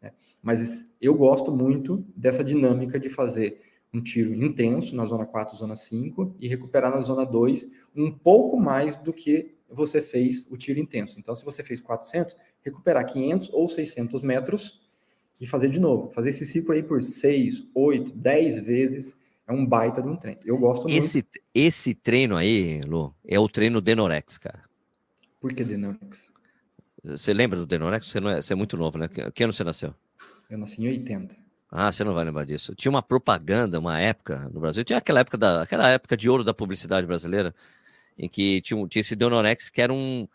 [0.00, 0.12] Né?
[0.42, 3.62] Mas eu gosto muito dessa dinâmica de fazer
[3.94, 8.58] um tiro intenso na zona 4, zona 5 e recuperar na zona 2 um pouco
[8.58, 11.18] mais do que você fez o tiro intenso.
[11.18, 14.82] Então, se você fez 400, recuperar 500 ou 600 metros
[15.40, 16.10] e fazer de novo.
[16.10, 20.40] Fazer esse ciclo aí por 6, 8, 10 vezes é um baita de um treino.
[20.44, 21.40] Eu gosto esse, muito.
[21.54, 24.64] Esse treino aí, Lu, é o treino Denorex, cara.
[25.40, 26.30] Por que Denorex?
[27.04, 28.06] Você lembra do Denorex?
[28.06, 29.08] Você, não é, você é muito novo, né?
[29.08, 29.94] Que ano você nasceu?
[30.48, 31.34] Eu nasci em 80.
[31.70, 32.74] Ah, você não vai lembrar disso.
[32.74, 36.44] Tinha uma propaganda, uma época no Brasil, tinha aquela época, da, aquela época de ouro
[36.44, 37.54] da publicidade brasileira,
[38.18, 40.28] em que tinha, tinha esse Denorex que era um,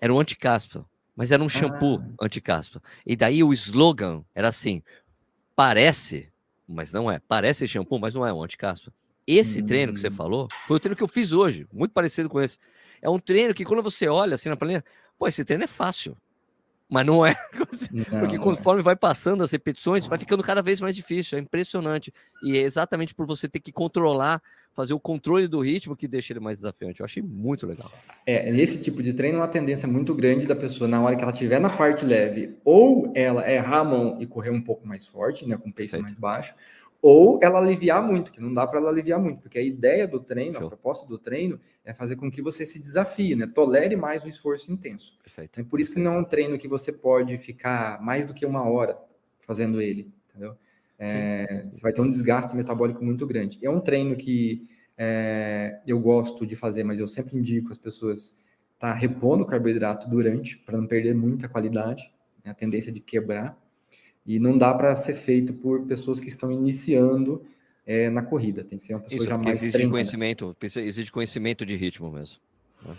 [0.00, 2.24] era um anticaspa, mas era um shampoo ah.
[2.24, 2.80] anticaspa.
[3.04, 4.80] E daí o slogan era assim:
[5.56, 6.32] parece
[6.70, 7.20] mas não é.
[7.26, 8.92] Parece shampoo, mas não é um anticaspa.
[9.26, 9.66] Esse hum.
[9.66, 10.12] treino que você hum.
[10.12, 12.58] falou foi o treino que eu fiz hoje, muito parecido com esse.
[13.02, 14.84] É um treino que quando você olha assim na planilha,
[15.18, 16.16] pô, esse treino é fácil.
[16.90, 17.36] Mas não é.
[17.92, 18.84] Não, Porque conforme é.
[18.84, 21.38] vai passando as repetições, vai ficando cada vez mais difícil.
[21.38, 22.12] É impressionante.
[22.42, 26.32] E é exatamente por você ter que controlar, fazer o controle do ritmo que deixa
[26.32, 27.00] ele mais desafiante.
[27.00, 27.90] Eu achei muito legal.
[28.26, 31.32] É, nesse tipo de treino, uma tendência muito grande da pessoa, na hora que ela
[31.32, 35.46] estiver na parte leve, ou ela errar a mão e correr um pouco mais forte,
[35.48, 36.54] né, com pace mais baixo,
[37.02, 40.20] ou ela aliviar muito, que não dá para ela aliviar muito, porque a ideia do
[40.20, 40.66] treino, Show.
[40.66, 43.46] a proposta do treino é fazer com que você se desafie, né?
[43.46, 45.18] Tolere mais o esforço intenso.
[45.22, 45.60] Perfeito.
[45.60, 48.44] É por isso que não é um treino que você pode ficar mais do que
[48.44, 48.98] uma hora
[49.40, 50.56] fazendo ele, entendeu?
[50.98, 51.72] É, sim, sim, sim.
[51.72, 53.58] Você vai ter um desgaste metabólico muito grande.
[53.62, 58.36] É um treino que é, eu gosto de fazer, mas eu sempre indico as pessoas
[58.78, 62.10] tá repondo o carboidrato durante, para não perder muita qualidade,
[62.44, 62.50] né?
[62.50, 63.58] a tendência de quebrar.
[64.30, 67.42] E não dá para ser feito por pessoas que estão iniciando
[67.84, 68.62] é, na corrida.
[68.62, 69.92] Tem que ser uma pessoa Isso, já mais exige treinada.
[69.92, 72.40] conhecimento, exige conhecimento de ritmo mesmo.
[72.86, 72.96] Né?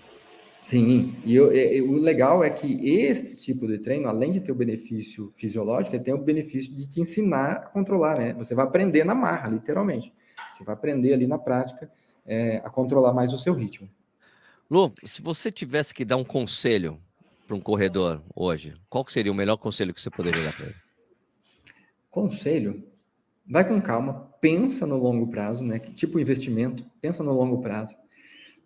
[0.61, 4.51] Sim, e eu, eu, o legal é que este tipo de treino, além de ter
[4.51, 8.33] o benefício fisiológico, ele tem o benefício de te ensinar a controlar, né?
[8.33, 10.13] Você vai aprender na marra, literalmente.
[10.51, 11.89] Você vai aprender ali na prática
[12.25, 13.89] é, a controlar mais o seu ritmo.
[14.69, 16.99] Lu, se você tivesse que dar um conselho
[17.47, 20.90] para um corredor hoje, qual seria o melhor conselho que você poderia dar para ele?
[22.11, 22.83] Conselho,
[23.49, 25.79] vai com calma, pensa no longo prazo, né?
[25.79, 27.95] Tipo investimento, pensa no longo prazo.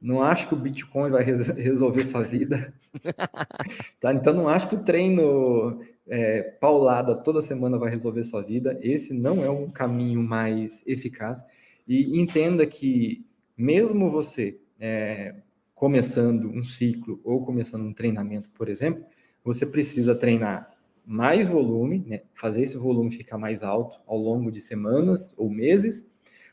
[0.01, 2.73] Não acho que o Bitcoin vai res resolver sua vida.
[4.01, 4.11] tá?
[4.13, 8.77] Então não acho que o treino é, paulada toda semana vai resolver sua vida.
[8.81, 11.43] Esse não é um caminho mais eficaz.
[11.87, 15.35] E entenda que mesmo você é,
[15.73, 19.05] começando um ciclo ou começando um treinamento, por exemplo,
[19.43, 20.74] você precisa treinar
[21.05, 26.05] mais volume, né, fazer esse volume ficar mais alto ao longo de semanas ou meses,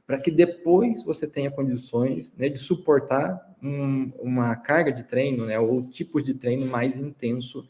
[0.06, 5.58] para que depois você tenha condições né, de suportar um, uma carga de treino, né,
[5.58, 7.68] ou tipos de treino mais intenso,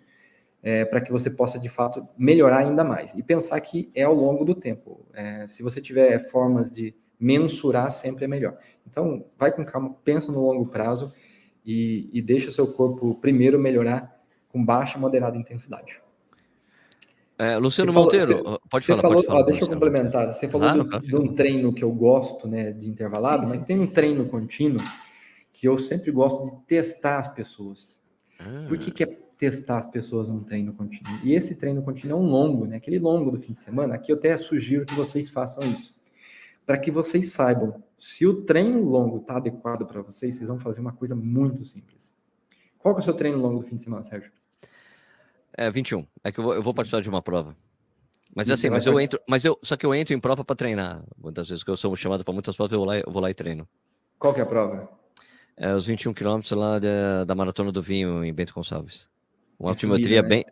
[0.62, 3.14] é, para que você possa de fato melhorar ainda mais.
[3.14, 5.06] E pensar que é ao longo do tempo.
[5.12, 8.56] É, se você tiver formas de mensurar, sempre é melhor.
[8.88, 11.12] Então, vai com calma, pensa no longo prazo
[11.64, 16.00] e, e deixa o seu corpo primeiro melhorar com baixa moderada intensidade.
[17.42, 19.40] É, Luciano falou, Monteiro, você, pode, falar, falou, pode falar.
[19.40, 20.32] Ó, deixa eu complementar.
[20.32, 23.60] Você falou claro, do, de um treino que eu gosto, né, de intervalado, sim, mas
[23.62, 24.80] sim, tem um treino contínuo
[25.52, 28.00] que eu sempre gosto de testar as pessoas.
[28.38, 28.64] Ah.
[28.68, 31.18] Por que, que é testar as pessoas num treino contínuo?
[31.24, 32.76] E esse treino contínuo é um longo, né?
[32.76, 33.96] Aquele longo do fim de semana.
[33.96, 36.00] Aqui eu até sugiro que vocês façam isso.
[36.64, 40.80] Para que vocês saibam se o treino longo está adequado para vocês, vocês vão fazer
[40.80, 42.14] uma coisa muito simples.
[42.78, 44.30] Qual que é o seu treino longo do fim de semana, Sérgio?
[45.56, 46.06] É 21.
[46.24, 47.56] É que eu vou, eu vou participar de uma prova.
[48.34, 51.04] Mas assim, mas eu entro, mas eu só que eu entro em prova para treinar.
[51.18, 53.30] Muitas vezes que eu sou chamado para muitas provas, eu vou lá, eu vou lá
[53.30, 53.68] e treino.
[54.18, 54.88] Qual que é a prova?
[55.56, 59.10] É os 21 quilômetros lá da, da maratona do vinho em Bento Gonçalves.
[59.58, 60.28] Uma altimetria né?
[60.28, 60.44] bem,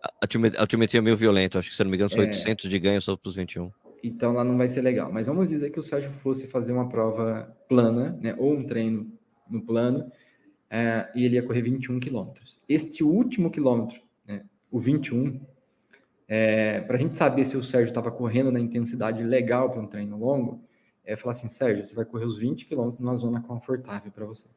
[0.59, 1.59] altimetria meio violenta.
[1.59, 2.27] Acho que se não me engano são é...
[2.27, 3.71] 800 de ganho só para os 21.
[4.03, 5.11] Então lá não vai ser legal.
[5.11, 8.35] Mas vamos dizer que o Sérgio fosse fazer uma prova plana, né?
[8.39, 9.11] Ou um treino
[9.49, 10.11] no plano,
[10.71, 12.61] é, e ele ia correr 21 quilômetros.
[12.69, 14.01] Este último quilômetro,
[14.71, 15.41] o 21,
[16.29, 19.87] é, para a gente saber se o Sérgio estava correndo na intensidade legal para um
[19.87, 20.63] treino longo,
[21.05, 24.49] é falar assim, Sérgio, você vai correr os 20 quilômetros numa zona confortável para você.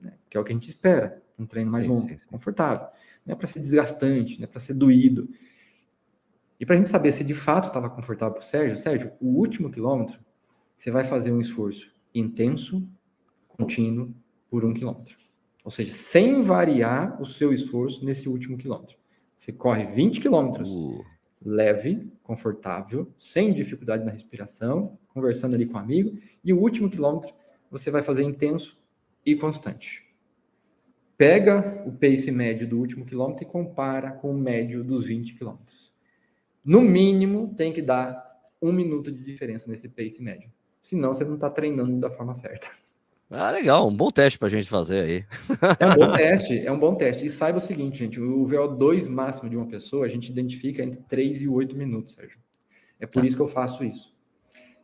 [0.00, 0.12] Né?
[0.28, 2.26] Que é o que a gente espera, um treino mais sim, longo, sim, sim.
[2.28, 2.88] confortável.
[3.24, 5.28] Não é para ser desgastante, não é para ser doído.
[6.60, 9.28] E para a gente saber se de fato estava confortável para o Sérgio, Sérgio, o
[9.28, 10.18] último quilômetro,
[10.76, 12.86] você vai fazer um esforço intenso,
[13.48, 14.14] contínuo,
[14.50, 15.16] por um quilômetro.
[15.64, 18.96] Ou seja, sem variar o seu esforço nesse último quilômetro.
[19.36, 21.04] Você corre 20 quilômetros, uh.
[21.44, 26.90] leve, confortável, sem dificuldade na respiração, conversando ali com o um amigo, e o último
[26.90, 27.34] quilômetro
[27.70, 28.78] você vai fazer intenso
[29.24, 30.04] e constante.
[31.18, 35.96] Pega o pace médio do último quilômetro e compara com o médio dos 20 quilômetros
[36.66, 38.26] no mínimo, tem que dar
[38.60, 40.50] um minuto de diferença nesse pace médio.
[40.82, 42.68] Senão, você não está treinando da forma certa.
[43.28, 45.24] Ah, legal, um bom teste para a gente fazer aí.
[45.80, 47.26] É um bom teste, é um bom teste.
[47.26, 51.00] E saiba o seguinte, gente, o VO2 máximo de uma pessoa, a gente identifica entre
[51.02, 52.38] 3 e 8 minutos, Sérgio.
[53.00, 53.26] É por tá.
[53.26, 54.14] isso que eu faço isso.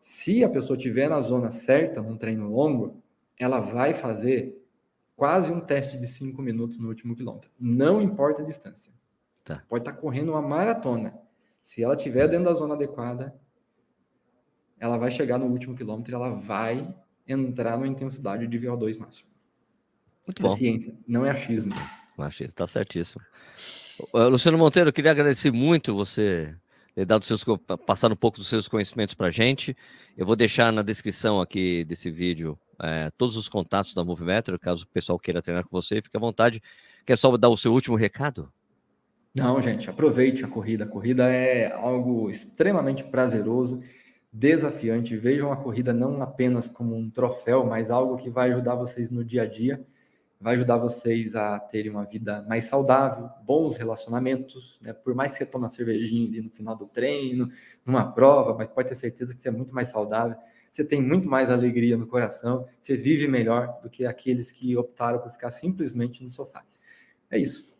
[0.00, 3.00] Se a pessoa estiver na zona certa, num treino longo,
[3.38, 4.60] ela vai fazer
[5.14, 7.48] quase um teste de 5 minutos no último quilômetro.
[7.58, 8.92] Não importa a distância.
[9.44, 9.62] Tá.
[9.68, 11.14] Pode estar tá correndo uma maratona.
[11.62, 13.32] Se ela estiver dentro da zona adequada,
[14.80, 16.92] ela vai chegar no último quilômetro e ela vai
[17.26, 19.28] entrar na intensidade de VO2 máximo.
[20.26, 20.54] Muito é bom.
[20.54, 21.72] é ciência, não é achismo.
[22.18, 23.22] Achismo, tá certíssimo.
[24.12, 26.56] Luciano Monteiro, eu queria agradecer muito você
[26.94, 27.44] ter dado seus,
[27.86, 29.76] passar um pouco dos seus conhecimentos para a gente.
[30.16, 34.84] Eu vou deixar na descrição aqui desse vídeo é, todos os contatos da Movimetro, caso
[34.84, 36.60] o pessoal queira treinar com você, fique à vontade.
[37.06, 38.52] Quer só dar o seu último recado?
[39.34, 40.84] Não, gente, aproveite a corrida.
[40.84, 43.78] A corrida é algo extremamente prazeroso,
[44.32, 45.16] desafiante.
[45.16, 49.22] Vejam a corrida não apenas como um troféu, mas algo que vai ajudar vocês no
[49.24, 49.84] dia a dia,
[50.40, 54.92] vai ajudar vocês a terem uma vida mais saudável, bons relacionamentos, né?
[54.92, 57.48] Por mais que você tome uma cervejinha ali no final do treino,
[57.84, 60.36] numa prova, mas pode ter certeza que você é muito mais saudável,
[60.70, 65.18] você tem muito mais alegria no coração, você vive melhor do que aqueles que optaram
[65.20, 66.64] por ficar simplesmente no sofá.
[67.30, 67.72] É isso.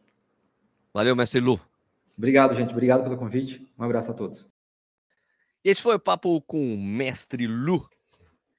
[0.92, 1.58] Valeu, mestre Lu.
[2.16, 2.72] Obrigado, gente.
[2.72, 3.66] Obrigado pelo convite.
[3.78, 4.51] Um abraço a todos.
[5.64, 7.88] Esse foi o papo com o mestre Lu,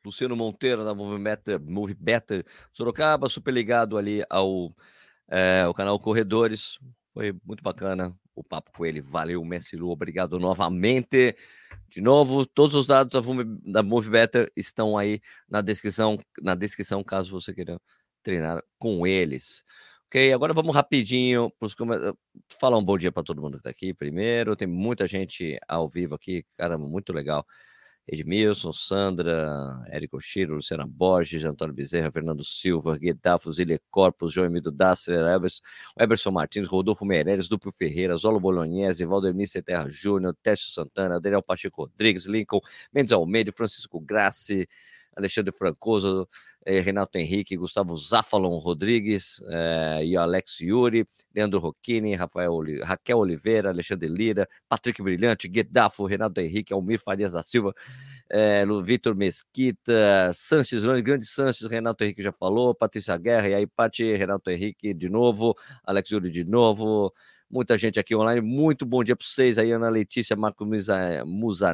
[0.05, 4.73] Luciano Monteiro, da Move Better, Move Better Sorocaba, super ligado ali ao,
[5.29, 6.79] é, ao canal Corredores.
[7.13, 9.01] Foi muito bacana o papo com ele.
[9.01, 9.89] Valeu, mestre Lu.
[9.89, 11.35] Obrigado novamente.
[11.89, 13.21] De novo, todos os dados
[13.65, 17.79] da Move Better estão aí na descrição, na descrição, caso você queira
[18.23, 19.63] treinar com eles.
[20.13, 21.51] Ok, agora vamos rapidinho
[22.59, 24.55] falar um bom dia para todo mundo que está aqui primeiro.
[24.55, 27.43] Tem muita gente ao vivo aqui, caramba, muito legal.
[28.07, 34.69] Edmilson, Sandra, Érico Chiro, Luciana Borges, Antônio Bezerra, Fernando Silva, Guedafo, Zile Corpus, João Emílio
[34.69, 35.19] Dasser,
[35.97, 41.85] Eberson Martins, Rodolfo Meireles, Duplo Ferreira, Zolo Bolognese, Valdemir Terra Júnior, Técio Santana, Daniel Pacheco
[41.85, 42.59] Rodrigues, Lincoln,
[42.93, 44.67] Mendes Almeida, Francisco Grassi,
[45.15, 46.27] Alexandre Francoso,
[46.65, 52.51] eh, Renato Henrique, Gustavo Zafalon Rodrigues eh, e Alex Yuri, Leandro Rocchini, Rafael,
[52.83, 57.73] Raquel Oliveira, Alexandre Lira, Patrick Brilhante, Guedafo, Renato Henrique, Almir Farias da Silva,
[58.29, 64.15] eh, Vitor Mesquita, Sanches, Grande Sanches, Renato Henrique já falou, Patrícia Guerra, e aí, Pati,
[64.15, 65.55] Renato Henrique de novo,
[65.85, 67.13] Alex Yuri de novo,
[67.49, 68.41] muita gente aqui online.
[68.41, 71.73] Muito bom dia para vocês aí, Ana Letícia, Marco Musa, Musa,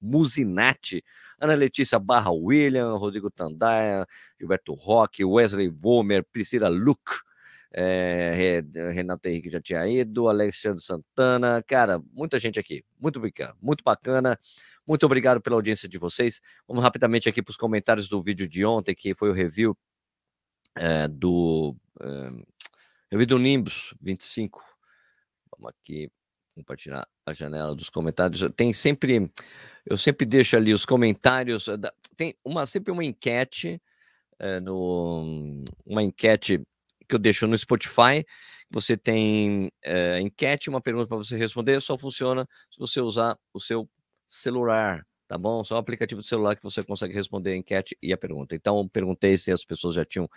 [0.00, 1.02] Musinati,
[1.40, 4.06] Ana Letícia Barra William, Rodrigo Tandaia,
[4.38, 7.12] Gilberto Roque, Wesley Vomer, Priscila Luke,
[7.72, 13.84] é, Renato Henrique já tinha ido, Alexandre Santana, cara, muita gente aqui, muito bacana, muito
[13.84, 14.38] bacana.
[14.86, 16.40] Muito obrigado pela audiência de vocês.
[16.68, 19.76] Vamos rapidamente aqui para os comentários do vídeo de ontem, que foi o review
[20.76, 22.30] é, do é,
[23.10, 24.62] review do Nimbus 25.
[25.50, 26.08] Vamos aqui
[26.56, 28.42] compartilhar a janela dos comentários.
[28.56, 29.30] Tem sempre,
[29.84, 31.68] eu sempre deixo ali os comentários.
[31.68, 31.76] Eh,
[32.16, 33.80] tem uma sempre uma enquete
[34.38, 36.62] é, no uma enquete
[37.08, 38.24] que eu deixo no Spotify.
[38.70, 41.80] Você tem é, enquete, uma pergunta para você responder.
[41.80, 43.88] Só funciona se você usar o seu
[44.26, 45.62] celular tá bom?
[45.64, 48.54] Só o aplicativo do celular que você consegue responder a enquete e a pergunta.
[48.54, 50.28] Então, perguntei se as pessoas já tinham.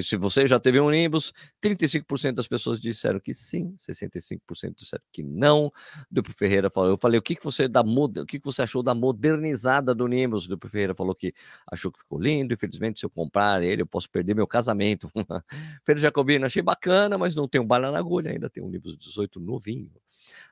[0.00, 1.32] Se você já teve um Nimbus,
[1.62, 5.70] 35% das pessoas disseram que sim, 65% disseram que não.
[6.10, 6.90] Duplo Ferreira falou.
[6.90, 10.06] Eu falei, o que, que você da o que, que você achou da modernizada do
[10.06, 10.46] Nimbus?
[10.48, 11.32] Duplo Ferreira falou que
[11.70, 12.54] achou que ficou lindo.
[12.54, 15.10] Infelizmente, se eu comprar ele, eu posso perder meu casamento.
[15.84, 19.40] Pedro Jacobino, achei bacana, mas não um bala na agulha, ainda tem um Nimbus 18
[19.40, 19.90] novinho.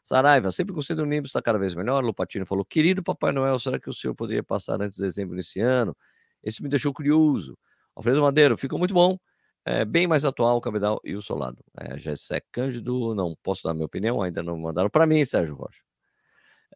[0.04, 2.02] Saraiva, sempre gostei do Nimbus, está cada vez melhor.
[2.04, 5.60] Lupatino falou: querido Papai Noel, será que o senhor poderia passar antes de dezembro nesse
[5.60, 5.96] ano?
[6.42, 7.58] Esse me deixou curioso.
[7.94, 9.18] Alfredo Madeiro, ficou muito bom.
[9.64, 11.62] É, bem mais atual o Cabedal e o Solado.
[11.78, 15.82] É, Jessé Cândido, não posso dar minha opinião, ainda não mandaram para mim, Sérgio Rocha.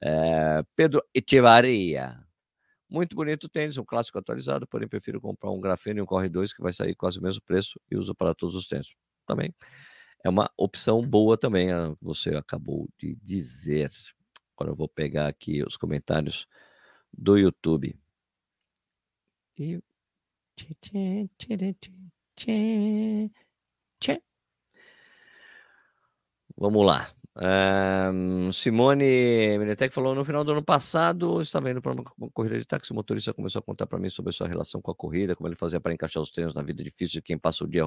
[0.03, 2.15] É, Pedro Echevarria.
[2.91, 6.29] Muito bonito o tênis, um clássico atualizado, porém prefiro comprar um grafeno e um Corre
[6.29, 8.89] 2 que vai sair quase o mesmo preço e uso para todos os tênis.
[9.27, 9.55] Também
[10.25, 11.69] é uma opção boa também,
[12.01, 13.91] você acabou de dizer.
[14.55, 16.47] Agora eu vou pegar aqui os comentários
[17.13, 17.99] do YouTube.
[19.59, 19.83] E...
[26.57, 27.13] Vamos lá.
[27.35, 32.67] Um, Simone Minetec falou: no final do ano passado, estava indo para uma corrida de
[32.67, 32.93] táxi.
[32.93, 35.49] O motorista começou a contar para mim sobre a sua relação com a corrida, como
[35.49, 37.85] ele fazia para encaixar os treinos na vida difícil de quem passa o dia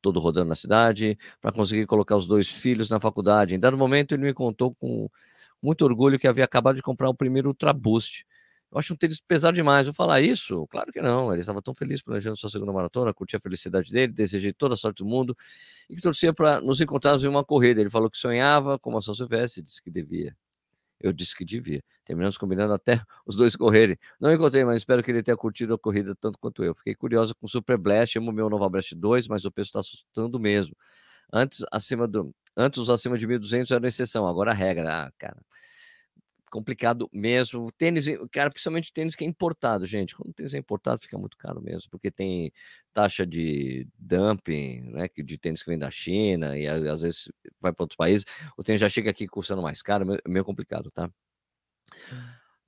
[0.00, 3.54] todo rodando na cidade, para conseguir colocar os dois filhos na faculdade.
[3.56, 5.10] Em dado momento, ele me contou com
[5.60, 8.24] muito orgulho que havia acabado de comprar o primeiro Ultra Boost
[8.70, 9.86] eu acho um tênis pesado demais.
[9.86, 10.66] Vou falar isso?
[10.68, 11.32] Claro que não.
[11.32, 14.76] Ele estava tão feliz planejando sua segunda maratona, curtia a felicidade dele, desejei toda a
[14.76, 15.36] sorte do mundo
[15.88, 17.80] e que torcia para nos encontrarmos em uma corrida.
[17.80, 20.36] Ele falou que sonhava com a São Silvestre, disse que devia.
[21.00, 21.82] Eu disse que devia.
[22.04, 23.96] Terminamos combinando até os dois correrem.
[24.20, 26.74] Não encontrei, mas espero que ele tenha curtido a corrida tanto quanto eu.
[26.74, 29.80] Fiquei curiosa com o Super Blast, amo meu Nova Blast 2, mas o preço está
[29.80, 30.74] assustando mesmo.
[31.32, 35.06] Antes, acima do, antes os acima de 1.200 eram exceção, agora a regra.
[35.06, 35.36] Ah, cara
[36.56, 37.70] complicado mesmo.
[37.72, 40.16] Tênis, cara, principalmente tênis que é importado, gente.
[40.16, 42.50] Quando o tênis é importado, fica muito caro mesmo, porque tem
[42.94, 45.08] taxa de dumping, né?
[45.14, 47.30] De tênis que vem da China e às vezes
[47.60, 48.24] vai para outros países.
[48.56, 51.10] O tênis já chega aqui custando mais caro, meio complicado, tá?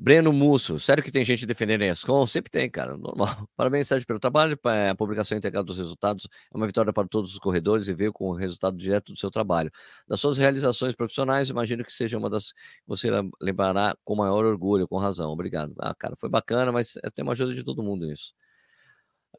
[0.00, 2.24] Breno Musso, sério que tem gente defendendo a ESCOM?
[2.24, 3.26] Sempre tem, cara, normal.
[3.56, 4.56] Parabéns, Sérgio, pelo trabalho.
[4.88, 8.28] A publicação integral dos resultados é uma vitória para todos os corredores e veio com
[8.28, 9.72] o resultado direto do seu trabalho.
[10.06, 13.10] Das suas realizações profissionais, imagino que seja uma das que você
[13.42, 15.32] lembrará com maior orgulho, com razão.
[15.32, 15.74] Obrigado.
[15.80, 18.34] Ah, cara, foi bacana, mas é, tem uma ajuda de todo mundo nisso.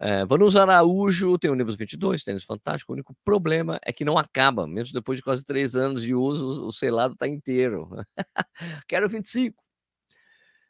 [0.01, 0.25] É,
[0.59, 2.91] Araújo tem o Nibus 22, tênis fantástico.
[2.91, 6.67] O único problema é que não acaba, mesmo depois de quase três anos de uso,
[6.67, 7.87] o selado está inteiro.
[8.87, 9.68] Quero 25.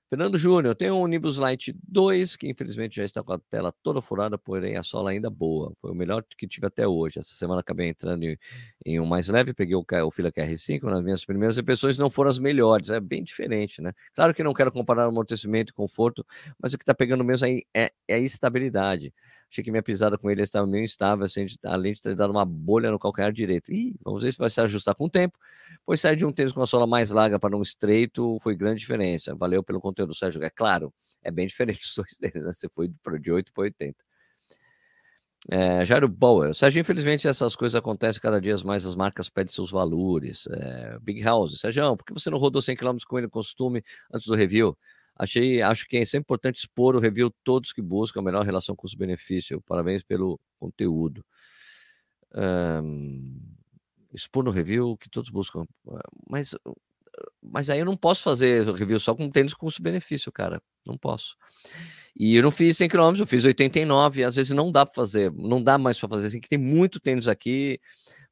[0.09, 4.01] Fernando Júnior, tem um Nimbus Light 2, que infelizmente já está com a tela toda
[4.01, 5.71] furada, porém a sola ainda boa.
[5.79, 7.19] Foi o melhor que tive até hoje.
[7.19, 8.35] Essa semana acabei entrando em,
[8.83, 12.31] em um mais leve, peguei o, o Fila QR5, nas minhas primeiras impressões não foram
[12.31, 13.93] as melhores, é bem diferente, né?
[14.15, 16.25] Claro que não quero comparar amortecimento e conforto,
[16.59, 19.13] mas o que está pegando mesmo aí é, é a estabilidade.
[19.51, 22.45] Achei que minha pisada com ele estava meio instável, assim, além de ter dado uma
[22.45, 23.71] bolha no calcanhar direito.
[23.71, 25.37] Ih, vamos ver se vai se ajustar com o tempo.
[25.85, 28.79] Pois sair de um tênis com a sola mais larga para um estreito foi grande
[28.81, 29.35] diferença.
[29.35, 30.43] Valeu pelo conteúdo, Sérgio.
[30.43, 30.93] É claro,
[31.23, 32.53] é bem diferente os dois tênis, né?
[32.53, 32.89] Você foi
[33.19, 34.03] de 8 para 80.
[35.49, 36.53] É, Jairo Bauer.
[36.53, 40.47] Sérgio, infelizmente essas coisas acontecem cada dia mais, as marcas perdem seus valores.
[40.51, 41.59] É, Big House.
[41.59, 43.81] Sérgio, por que você não rodou 100 km com ele costume
[44.13, 44.77] antes do review?
[45.19, 48.73] Achei, acho que é sempre importante expor o review todos que buscam a melhor relação
[48.73, 49.61] custo-benefício.
[49.61, 51.25] Parabéns pelo conteúdo.
[52.33, 53.37] Um,
[54.13, 55.67] expor no review que todos buscam.
[56.29, 56.55] Mas,
[57.43, 60.61] mas aí eu não posso fazer review só com tênis custo-benefício, cara.
[60.87, 61.35] Não posso.
[62.17, 64.23] E eu não fiz 100 km, eu fiz 89.
[64.23, 66.27] Às vezes não dá para fazer, não dá mais para fazer.
[66.27, 67.77] Assim, que tem muito tênis aqui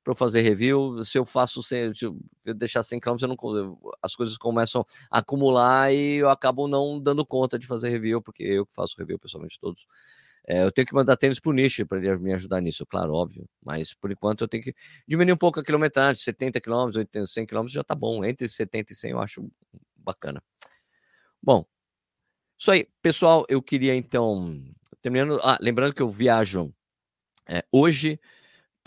[0.07, 1.03] para fazer review.
[1.03, 5.91] Se eu faço, se eu deixar 100 km, eu não, as coisas começam a acumular
[5.93, 9.59] e eu acabo não dando conta de fazer review, porque eu que faço review pessoalmente
[9.59, 9.85] todos.
[10.47, 13.13] É, eu tenho que mandar tênis para o nicho para ele me ajudar nisso, claro,
[13.13, 13.49] óbvio.
[13.61, 14.73] Mas por enquanto eu tenho que
[15.05, 18.23] diminuir um pouco a quilometragem, 70 km, 80, 100 km já tá bom.
[18.23, 19.45] Entre 70 e 100 eu acho
[19.93, 20.41] bacana.
[21.43, 21.65] Bom,
[22.57, 23.45] isso aí, pessoal.
[23.49, 24.63] Eu queria então
[25.01, 25.37] terminando.
[25.43, 26.73] Ah, lembrando que eu viajo
[27.45, 28.17] é, hoje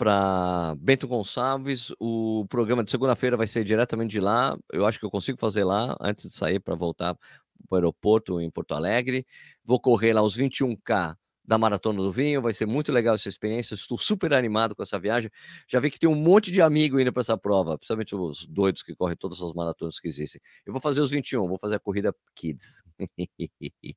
[0.01, 1.93] para Bento Gonçalves.
[1.99, 4.57] O programa de segunda-feira vai ser diretamente de lá.
[4.73, 7.21] Eu acho que eu consigo fazer lá antes de sair para voltar para
[7.69, 9.27] o aeroporto em Porto Alegre.
[9.63, 12.41] Vou correr lá os 21K da Maratona do Vinho.
[12.41, 13.75] Vai ser muito legal essa experiência.
[13.75, 15.29] Estou super animado com essa viagem.
[15.69, 18.81] Já vi que tem um monte de amigo indo para essa prova, principalmente os doidos
[18.81, 20.41] que correm todas as maratonas que existem.
[20.65, 22.81] Eu vou fazer os 21, vou fazer a corrida Kids.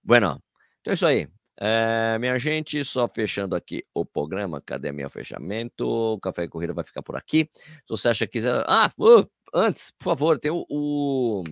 [0.00, 0.40] bueno,
[0.80, 1.28] então é isso aí.
[1.60, 4.60] É, minha gente, só fechando aqui o programa.
[4.60, 5.86] Cadê meu fechamento?
[5.86, 7.48] O Café e Corrida vai ficar por aqui.
[7.54, 8.40] Se você acha que.
[8.66, 11.44] Ah, uh, antes, por favor, tem o, o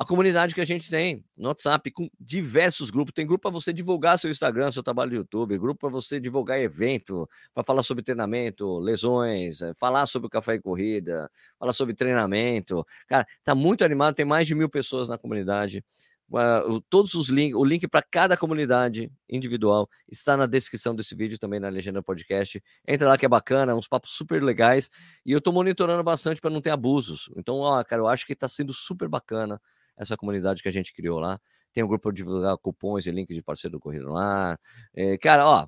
[0.00, 3.12] a comunidade que a gente tem no WhatsApp, com diversos grupos.
[3.12, 6.60] Tem grupo para você divulgar seu Instagram, seu trabalho no YouTube, grupo para você divulgar
[6.60, 11.28] evento, para falar sobre treinamento, lesões, eh, falar sobre o café e corrida,
[11.58, 12.86] falar sobre treinamento.
[13.08, 15.84] Cara, tá muito animado, tem mais de mil pessoas na comunidade.
[16.30, 21.38] Uh, todos os links, o link para cada comunidade individual está na descrição desse vídeo,
[21.38, 22.62] também na legenda podcast.
[22.86, 24.90] Entra lá que é bacana, uns papos super legais.
[25.24, 27.30] E eu estou monitorando bastante para não ter abusos.
[27.36, 29.60] Então, ó, cara, eu acho que está sendo super bacana
[29.96, 31.40] essa comunidade que a gente criou lá.
[31.72, 34.58] Tem um grupo para divulgar cupons e links de parceiro do Corrida lá.
[34.94, 35.66] É, cara, ó,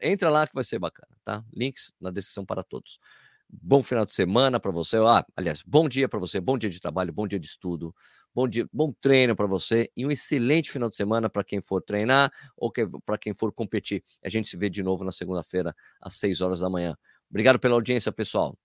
[0.00, 1.42] entra lá que vai ser bacana, tá?
[1.52, 2.98] Links na descrição para todos.
[3.62, 4.96] Bom final de semana para você.
[4.98, 7.94] Ah, aliás, bom dia para você, bom dia de trabalho, bom dia de estudo,
[8.34, 11.80] bom dia, bom treino para você e um excelente final de semana para quem for
[11.82, 14.02] treinar ou que, para quem for competir.
[14.24, 16.96] A gente se vê de novo na segunda-feira às 6 horas da manhã.
[17.30, 18.58] Obrigado pela audiência, pessoal.